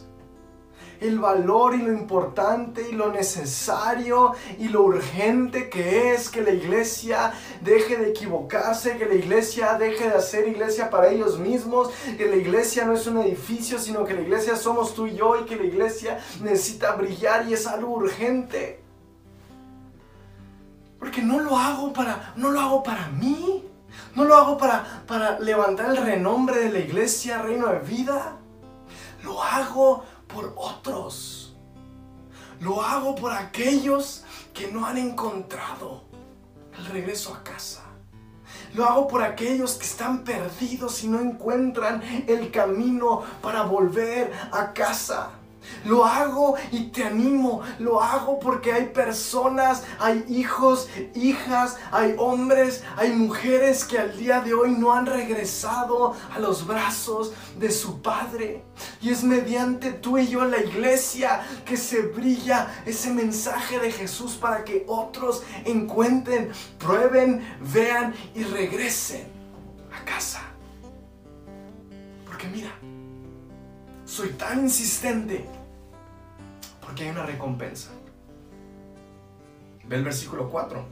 el 1.01 1.19
valor 1.19 1.75
y 1.75 1.79
lo 1.79 1.93
importante 1.93 2.89
y 2.89 2.93
lo 2.93 3.13
necesario 3.13 4.33
y 4.59 4.69
lo 4.69 4.83
urgente 4.83 5.69
que 5.69 6.13
es 6.15 6.29
que 6.29 6.43
la 6.43 6.51
iglesia 6.51 7.33
deje 7.61 7.97
de 7.97 8.11
equivocarse, 8.11 8.97
que 8.97 9.07
la 9.07 9.15
iglesia 9.15 9.75
deje 9.75 10.09
de 10.09 10.17
hacer 10.17 10.49
iglesia 10.49 10.91
para 10.91 11.09
ellos 11.09 11.39
mismos, 11.39 11.91
que 12.17 12.27
la 12.27 12.37
iglesia 12.37 12.85
no 12.85 12.95
es 12.95 13.07
un 13.07 13.19
edificio, 13.19 13.79
sino 13.79 14.05
que 14.05 14.15
la 14.15 14.23
iglesia 14.23 14.57
somos 14.57 14.95
tú 14.95 15.07
y 15.07 15.15
yo 15.15 15.41
y 15.41 15.45
que 15.45 15.57
la 15.57 15.65
iglesia 15.65 16.21
necesita 16.43 16.93
brillar 16.93 17.49
y 17.49 17.55
es 17.55 17.67
algo 17.67 17.93
urgente. 17.93 18.81
Porque 20.99 21.23
no 21.23 21.39
lo 21.39 21.57
hago 21.57 21.93
para, 21.93 22.33
no 22.37 22.51
lo 22.51 22.61
hago 22.61 22.83
para 22.83 23.09
mí. 23.09 23.65
No 24.15 24.25
lo 24.25 24.35
hago 24.35 24.59
para, 24.59 25.03
para 25.07 25.39
levantar 25.39 25.91
el 25.91 25.99
renombre 25.99 26.59
de 26.59 26.71
la 26.71 26.79
iglesia, 26.81 27.39
reino 27.39 27.69
de 27.69 27.79
vida. 27.81 28.37
Lo 29.23 29.43
hago 29.43 30.05
por 30.29 30.55
otros. 30.57 31.57
Lo 32.61 32.83
hago 32.83 33.15
por 33.15 33.33
aquellos 33.33 34.25
que 34.53 34.71
no 34.71 34.87
han 34.87 34.99
encontrado 34.99 36.05
el 36.77 36.87
regreso 36.87 37.35
a 37.35 37.43
casa. 37.43 37.83
Lo 38.75 38.85
hago 38.85 39.09
por 39.09 39.23
aquellos 39.23 39.75
que 39.75 39.87
están 39.87 40.25
perdidos 40.25 41.03
y 41.03 41.09
no 41.09 41.21
encuentran 41.21 42.03
el 42.27 42.51
camino 42.51 43.23
para 43.43 43.63
volver 43.63 44.33
a 44.53 44.73
casa. 44.73 45.38
Lo 45.85 46.05
hago 46.05 46.55
y 46.71 46.85
te 46.87 47.05
animo. 47.05 47.63
Lo 47.79 48.03
hago 48.03 48.39
porque 48.39 48.73
hay 48.73 48.87
personas, 48.87 49.85
hay 49.99 50.25
hijos, 50.29 50.89
hijas, 51.15 51.77
hay 51.91 52.15
hombres, 52.19 52.85
hay 52.97 53.11
mujeres 53.11 53.85
que 53.85 53.99
al 53.99 54.17
día 54.17 54.41
de 54.41 54.55
hoy 54.55 54.73
no 54.73 54.93
han 54.93 55.07
regresado 55.07 56.15
a 56.35 56.39
los 56.39 56.67
brazos 56.67 57.33
de 57.59 57.71
su 57.71 58.03
Padre. 58.03 58.65
Y 59.01 59.11
es 59.11 59.23
mediante 59.25 59.93
tú 59.93 60.19
y 60.19 60.29
yo 60.29 60.45
la 60.45 60.59
iglesia 60.59 61.41
que 61.65 61.77
se 61.77 62.03
brilla 62.03 62.83
ese 62.87 63.11
mensaje 63.11 63.79
de 63.79 63.93
Jesús 63.93 64.35
para 64.35 64.65
que 64.65 64.85
otros 64.89 65.43
encuentren, 65.65 66.51
prueben, 66.79 67.45
vean 67.73 68.15
y 68.35 68.45
regresen 68.45 69.27
a 69.93 70.05
casa. 70.05 70.43
Porque 72.27 72.47
mira, 72.49 72.71
soy 74.05 74.31
tan 74.31 74.61
insistente 74.61 75.58
porque 76.89 77.05
hay 77.05 77.11
una 77.11 77.27
recompensa. 77.27 77.91
Ve 79.85 79.97
el 79.97 80.05
versículo 80.05 80.49
4. 80.49 80.83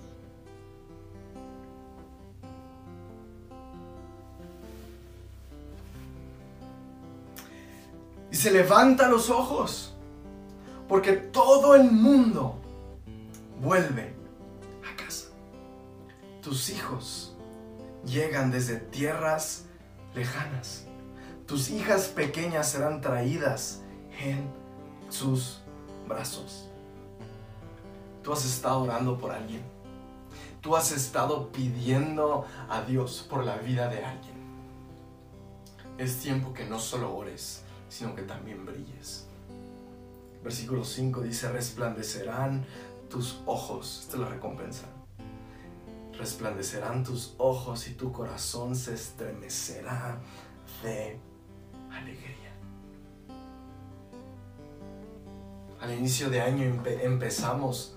Y 8.30 8.36
se 8.36 8.51
levanta 8.51 9.09
los 9.09 9.30
ojos, 9.30 9.94
porque 10.86 11.12
todo 11.12 11.74
el 11.74 11.90
mundo 11.90 12.59
vuelve 13.62 14.14
a 14.84 15.03
casa. 15.03 15.28
Tus 16.42 16.68
hijos 16.68 17.34
llegan 18.05 18.51
desde 18.51 18.76
tierras 18.76 19.64
lejanas. 20.14 20.84
Tus 21.47 21.70
hijas 21.70 22.09
pequeñas 22.09 22.70
serán 22.70 23.01
traídas 23.01 23.80
en 24.20 24.51
sus 25.09 25.62
brazos. 26.09 26.68
Tú 28.22 28.32
has 28.32 28.44
estado 28.44 28.82
orando 28.82 29.18
por 29.18 29.32
alguien. 29.32 29.62
Tú 30.61 30.74
has 30.74 30.90
estado 30.90 31.52
pidiendo 31.52 32.44
a 32.68 32.82
Dios 32.82 33.24
por 33.28 33.44
la 33.44 33.57
vida 33.57 33.88
de 33.88 34.04
alguien. 34.04 34.36
Es 35.98 36.18
tiempo 36.18 36.52
que 36.52 36.64
no 36.64 36.78
solo 36.78 37.16
ores, 37.16 37.62
sino 37.88 38.14
que 38.14 38.22
también 38.22 38.66
brilles. 38.66 39.26
Versículo 40.42 40.84
5 40.84 41.22
dice, 41.22 41.50
resplandecerán 41.50 42.64
tus 43.09 43.40
ojos. 43.46 44.00
Esta 44.02 44.16
es 44.16 44.22
la 44.22 44.28
recompensa. 44.28 44.86
Resplandecerán 46.18 47.04
tus 47.04 47.34
ojos 47.38 47.88
y 47.88 47.94
tu 47.94 48.12
corazón 48.12 48.74
se 48.74 48.94
estremecerá 48.94 50.18
de 50.82 51.18
alegría. 51.90 52.45
Al 55.81 55.93
inicio 55.93 56.31
de 56.31 56.41
año 56.41 56.83
empezamos 57.03 57.97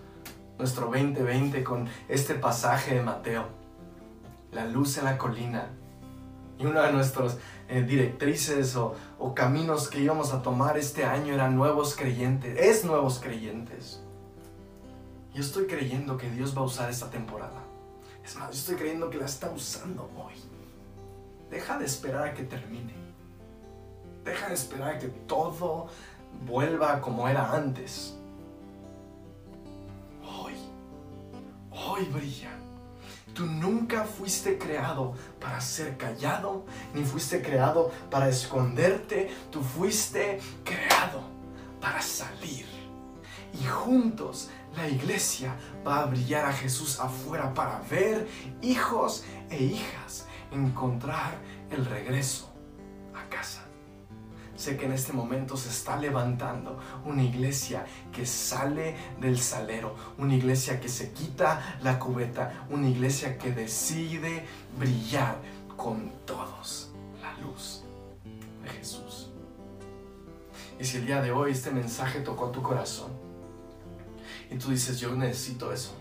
nuestro 0.58 0.88
2020 0.88 1.64
con 1.64 1.88
este 2.08 2.36
pasaje 2.36 2.96
de 2.96 3.02
Mateo, 3.02 3.46
la 4.52 4.66
luz 4.66 4.98
en 4.98 5.06
la 5.06 5.18
colina. 5.18 5.70
Y 6.58 6.66
una 6.66 6.82
de 6.84 6.92
nuestras 6.92 7.38
eh, 7.70 7.84
directrices 7.84 8.76
o, 8.76 8.96
caminos 9.34 9.88
que 9.88 10.02
íbamos 10.02 10.34
a 10.34 10.42
tomar 10.42 10.78
este 10.78 11.06
año 11.06 11.34
eran 11.34 11.56
nuevos 11.56 11.96
creyentes, 11.96 12.58
es 12.60 12.84
nuevos 12.84 13.20
creyentes. 13.20 14.02
Yo 15.34 15.42
estoy 15.42 15.68
creyendo 15.68 16.18
que 16.18 16.30
Dios 16.30 16.58
va 16.58 16.62
a 16.62 16.66
usar 16.66 16.90
esta 16.90 17.10
temporada. 17.10 17.64
Es 18.26 18.36
más, 18.36 18.50
yo 18.50 18.60
estoy 18.60 18.76
creyendo 18.76 19.10
que 19.10 19.18
la 19.18 19.26
está 19.26 19.50
usando 19.52 20.10
hoy. 20.18 20.34
Deja 21.50 21.80
de 21.80 21.86
esperar 21.86 22.28
a 22.28 22.34
que 22.34 22.44
termine. 22.44 22.94
Deja 24.26 24.50
de 24.50 24.56
esperar 24.56 24.96
a 24.96 25.00
que 25.00 25.08
todo 25.08 25.88
vuelva 26.46 27.02
como 27.02 27.28
era 27.28 27.52
antes. 27.52 28.16
Hoy, 30.24 30.54
hoy 31.72 32.06
brilla. 32.06 32.52
Tú 33.34 33.46
nunca 33.46 34.04
fuiste 34.04 34.58
creado 34.58 35.14
para 35.40 35.62
ser 35.62 35.98
callado, 35.98 36.66
ni 36.94 37.04
fuiste 37.04 37.42
creado 37.42 37.92
para 38.10 38.28
esconderte. 38.28 39.30
Tú 39.52 39.62
fuiste 39.62 40.40
creado 40.64 41.22
para 41.80 42.02
salir. 42.02 42.66
Y 43.54 43.66
juntos 43.66 44.50
la 44.76 44.88
iglesia 44.88 45.56
va 45.86 46.02
a 46.02 46.06
brillar 46.06 46.46
a 46.46 46.54
Jesús 46.54 47.00
afuera 47.00 47.54
para 47.54 47.82
ver 47.90 48.28
hijos 48.62 49.24
e 49.50 49.64
hijas 49.64 50.28
encontrar 50.52 51.38
el 51.72 51.86
regreso 51.86 52.50
a 53.16 53.28
casa. 53.30 53.69
Sé 54.60 54.76
que 54.76 54.88
en 54.88 54.91
este 54.91 55.14
momento 55.14 55.55
se 55.55 55.70
está 55.70 55.95
levantando 55.95 56.78
una 57.05 57.24
iglesia 57.24 57.86
que 58.12 58.26
sale 58.26 58.93
del 59.22 59.39
salero, 59.39 59.95
una 60.18 60.36
iglesia 60.36 60.82
que 60.82 60.89
se 60.89 61.14
quita 61.14 61.78
la 61.82 61.97
cubeta, 61.97 62.66
una 62.70 62.89
iglesia 62.89 63.38
que 63.38 63.53
decide 63.53 64.45
brillar 64.78 65.38
con 65.78 66.12
todos 66.26 66.91
la 67.22 67.34
luz 67.38 67.86
de 68.62 68.70
Jesús. 68.70 69.30
Y 70.78 70.84
si 70.84 70.97
el 70.97 71.05
día 71.05 71.22
de 71.22 71.32
hoy 71.32 71.51
este 71.51 71.72
mensaje 71.72 72.20
tocó 72.20 72.49
tu 72.49 72.62
corazón 72.62 73.12
y 74.51 74.57
tú 74.57 74.72
dices, 74.72 74.99
yo 74.99 75.16
necesito 75.16 75.72
eso, 75.72 75.93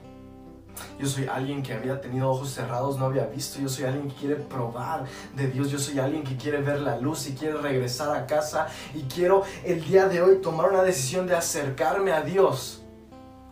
yo 0.98 1.06
soy 1.06 1.26
alguien 1.26 1.62
que 1.62 1.72
había 1.72 2.00
tenido 2.00 2.30
ojos 2.30 2.50
cerrados, 2.50 2.98
no 2.98 3.06
había 3.06 3.26
visto. 3.26 3.60
Yo 3.60 3.68
soy 3.68 3.84
alguien 3.84 4.08
que 4.08 4.14
quiere 4.16 4.36
probar 4.36 5.04
de 5.34 5.46
Dios. 5.46 5.70
Yo 5.70 5.78
soy 5.78 5.98
alguien 5.98 6.24
que 6.24 6.36
quiere 6.36 6.60
ver 6.60 6.80
la 6.80 6.98
luz 6.98 7.28
y 7.28 7.34
quiere 7.34 7.56
regresar 7.58 8.14
a 8.16 8.26
casa. 8.26 8.66
Y 8.94 9.02
quiero 9.02 9.44
el 9.64 9.84
día 9.84 10.08
de 10.08 10.20
hoy 10.20 10.40
tomar 10.42 10.70
una 10.70 10.82
decisión 10.82 11.26
de 11.26 11.36
acercarme 11.36 12.12
a 12.12 12.22
Dios 12.22 12.82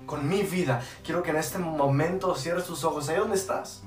con 0.07 0.29
mi 0.29 0.43
vida. 0.43 0.83
Quiero 1.05 1.23
que 1.23 1.31
en 1.31 1.37
este 1.37 1.59
momento 1.59 2.35
cierres 2.35 2.65
tus 2.65 2.83
ojos. 2.83 3.09
Ahí 3.09 3.19
donde 3.19 3.37
estás. 3.37 3.83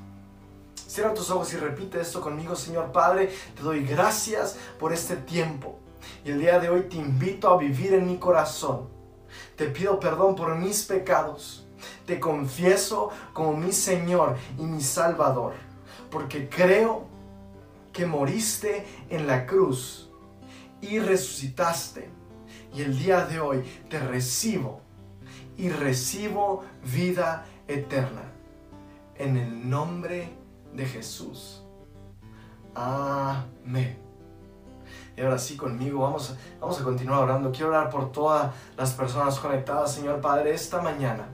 Cierra 0.75 1.13
tus 1.13 1.29
ojos 1.29 1.53
y 1.53 1.57
repite 1.57 1.99
esto 1.99 2.21
conmigo, 2.21 2.55
Señor 2.55 2.91
Padre. 2.91 3.29
Te 3.55 3.61
doy 3.61 3.83
gracias 3.85 4.55
por 4.79 4.93
este 4.93 5.17
tiempo. 5.17 5.77
Y 6.23 6.31
el 6.31 6.39
día 6.39 6.59
de 6.59 6.69
hoy 6.69 6.83
te 6.83 6.95
invito 6.95 7.49
a 7.49 7.57
vivir 7.57 7.93
en 7.93 8.07
mi 8.07 8.17
corazón. 8.17 8.87
Te 9.57 9.65
pido 9.65 9.99
perdón 9.99 10.35
por 10.35 10.55
mis 10.55 10.83
pecados 10.83 11.65
te 12.05 12.19
confieso 12.19 13.09
como 13.33 13.55
mi 13.55 13.71
Señor 13.71 14.37
y 14.57 14.63
mi 14.63 14.81
Salvador, 14.81 15.53
porque 16.09 16.49
creo 16.49 17.07
que 17.93 18.05
moriste 18.05 18.85
en 19.09 19.27
la 19.27 19.45
cruz 19.45 20.09
y 20.81 20.99
resucitaste. 20.99 22.09
Y 22.73 22.81
el 22.81 22.97
día 22.97 23.25
de 23.25 23.39
hoy 23.39 23.63
te 23.89 23.99
recibo 23.99 24.81
y 25.57 25.69
recibo 25.69 26.63
vida 26.83 27.45
eterna. 27.67 28.23
en 29.15 29.35
el 29.35 29.69
nombre 29.69 30.29
de 30.73 30.85
Jesús. 30.85 31.61
Amén. 32.73 33.99
Y 35.17 35.21
ahora 35.21 35.37
sí 35.37 35.57
conmigo, 35.57 36.03
vamos, 36.03 36.37
vamos 36.61 36.79
a 36.79 36.83
continuar 36.85 37.23
orando. 37.23 37.51
Quiero 37.51 37.67
orar 37.67 37.89
por 37.89 38.13
todas 38.13 38.53
las 38.77 38.93
personas 38.93 39.37
conectadas, 39.37 39.93
Señor 39.93 40.21
Padre, 40.21 40.53
esta 40.53 40.81
mañana. 40.81 41.27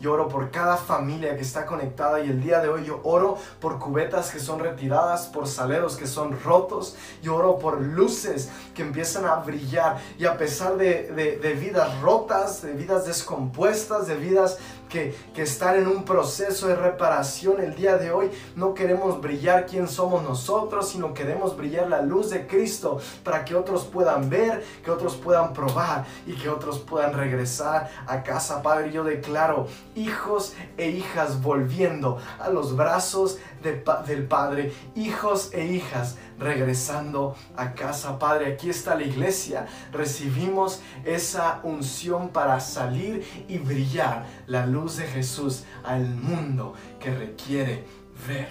Yo 0.00 0.12
oro 0.12 0.28
por 0.28 0.50
cada 0.50 0.76
familia 0.76 1.36
que 1.36 1.42
está 1.42 1.66
conectada 1.66 2.20
y 2.20 2.30
el 2.30 2.40
día 2.40 2.60
de 2.60 2.68
hoy 2.68 2.84
yo 2.84 3.00
oro 3.02 3.36
por 3.60 3.78
cubetas 3.78 4.30
que 4.30 4.38
son 4.38 4.60
retiradas, 4.60 5.26
por 5.26 5.48
saleros 5.48 5.96
que 5.96 6.06
son 6.06 6.38
rotos. 6.40 6.96
Yo 7.22 7.34
oro 7.34 7.58
por 7.58 7.80
luces 7.80 8.48
que 8.74 8.82
empiezan 8.82 9.26
a 9.26 9.36
brillar 9.36 9.98
y 10.18 10.26
a 10.26 10.38
pesar 10.38 10.76
de, 10.76 11.38
de 11.42 11.52
vidas 11.54 12.00
rotas, 12.00 12.62
de 12.62 12.72
vidas 12.74 13.06
descompuestas, 13.06 14.06
de 14.06 14.16
vidas 14.16 14.58
que, 14.88 15.16
que 15.34 15.42
están 15.42 15.76
en 15.76 15.86
un 15.86 16.04
proceso 16.04 16.68
de 16.68 16.76
reparación 16.76 17.60
el 17.60 17.74
día 17.74 17.96
de 17.96 18.10
hoy. 18.10 18.30
No 18.56 18.74
queremos 18.74 19.20
brillar 19.20 19.66
quién 19.66 19.88
somos 19.88 20.22
nosotros, 20.22 20.88
sino 20.88 21.14
queremos 21.14 21.56
brillar 21.56 21.88
la 21.88 22.02
luz 22.02 22.30
de 22.30 22.46
Cristo 22.46 23.00
para 23.22 23.44
que 23.44 23.54
otros 23.54 23.84
puedan 23.84 24.28
ver, 24.30 24.64
que 24.84 24.90
otros 24.90 25.16
puedan 25.16 25.52
probar 25.52 26.06
y 26.26 26.34
que 26.34 26.48
otros 26.48 26.78
puedan 26.78 27.12
regresar 27.12 27.90
a 28.06 28.22
casa. 28.22 28.62
Padre, 28.62 28.92
yo 28.92 29.04
declaro 29.04 29.66
hijos 29.94 30.54
e 30.76 30.88
hijas 30.90 31.42
volviendo 31.42 32.18
a 32.38 32.48
los 32.48 32.76
brazos 32.76 33.38
del 33.62 34.26
Padre, 34.26 34.72
hijos 34.94 35.50
e 35.52 35.64
hijas 35.66 36.16
regresando 36.38 37.36
a 37.56 37.74
casa. 37.74 38.18
Padre, 38.18 38.52
aquí 38.52 38.70
está 38.70 38.94
la 38.94 39.02
iglesia. 39.02 39.66
Recibimos 39.92 40.80
esa 41.04 41.60
unción 41.62 42.28
para 42.28 42.60
salir 42.60 43.26
y 43.48 43.58
brillar 43.58 44.26
la 44.46 44.66
luz 44.66 44.96
de 44.96 45.06
Jesús 45.06 45.64
al 45.84 46.06
mundo 46.06 46.74
que 47.00 47.14
requiere 47.14 47.84
ver, 48.26 48.48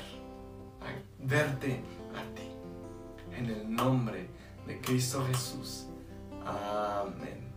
verte 1.20 1.82
a 2.16 2.36
ti. 2.36 2.52
En 3.36 3.46
el 3.46 3.74
nombre 3.74 4.30
de 4.66 4.80
Cristo 4.82 5.26
Jesús. 5.28 5.88
Amén. 6.46 7.48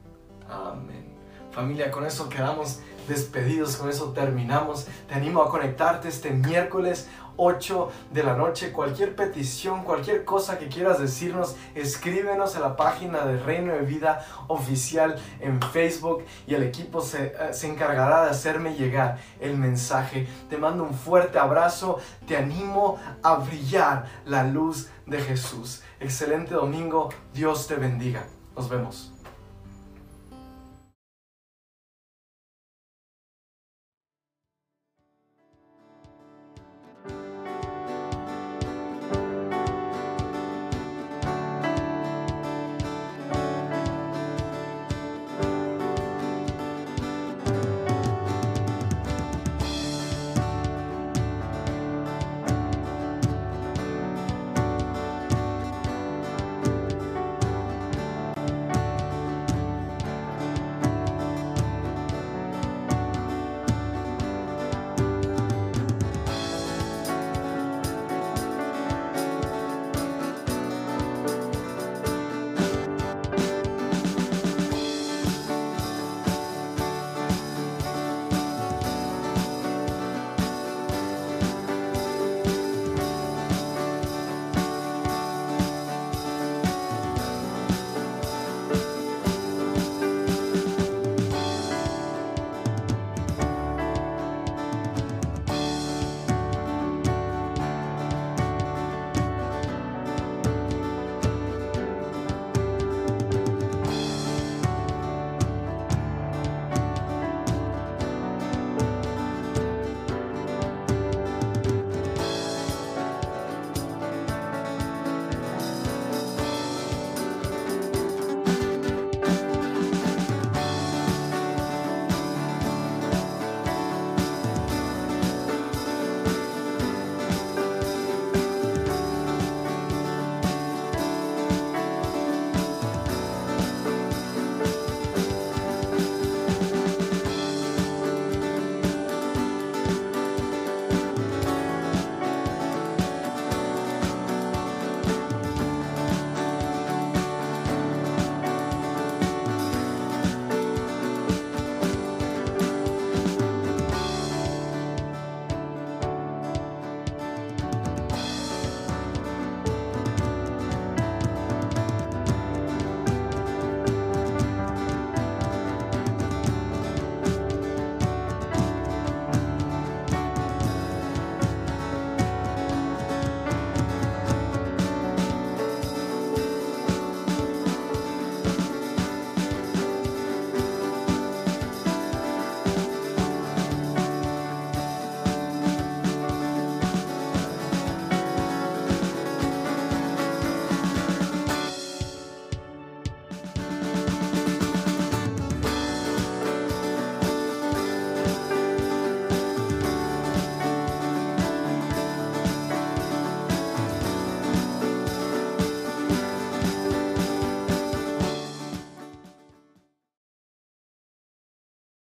Amén. 0.48 1.10
Familia, 1.52 1.90
con 1.90 2.06
eso 2.06 2.28
quedamos 2.28 2.80
despedidos, 3.08 3.76
con 3.76 3.90
eso 3.90 4.12
terminamos. 4.12 4.86
Te 5.08 5.14
animo 5.14 5.42
a 5.42 5.50
conectarte 5.50 6.08
este 6.08 6.30
miércoles 6.30 7.08
8 7.40 7.90
de 8.12 8.22
la 8.22 8.36
noche. 8.36 8.70
Cualquier 8.70 9.16
petición, 9.16 9.82
cualquier 9.82 10.24
cosa 10.24 10.58
que 10.58 10.68
quieras 10.68 11.00
decirnos, 11.00 11.56
escríbenos 11.74 12.54
a 12.56 12.60
la 12.60 12.76
página 12.76 13.24
de 13.24 13.38
Reino 13.38 13.72
de 13.72 13.80
Vida 13.80 14.26
Oficial 14.48 15.16
en 15.40 15.60
Facebook 15.60 16.24
y 16.46 16.54
el 16.54 16.62
equipo 16.62 17.00
se, 17.00 17.26
eh, 17.26 17.52
se 17.52 17.68
encargará 17.68 18.24
de 18.24 18.30
hacerme 18.30 18.74
llegar 18.74 19.18
el 19.40 19.56
mensaje. 19.56 20.28
Te 20.50 20.58
mando 20.58 20.84
un 20.84 20.94
fuerte 20.94 21.38
abrazo, 21.38 21.98
te 22.26 22.36
animo 22.36 22.98
a 23.22 23.36
brillar 23.36 24.04
la 24.26 24.44
luz 24.44 24.90
de 25.06 25.18
Jesús. 25.18 25.82
Excelente 25.98 26.54
domingo, 26.54 27.08
Dios 27.32 27.66
te 27.66 27.76
bendiga. 27.76 28.26
Nos 28.54 28.68
vemos. 28.68 29.19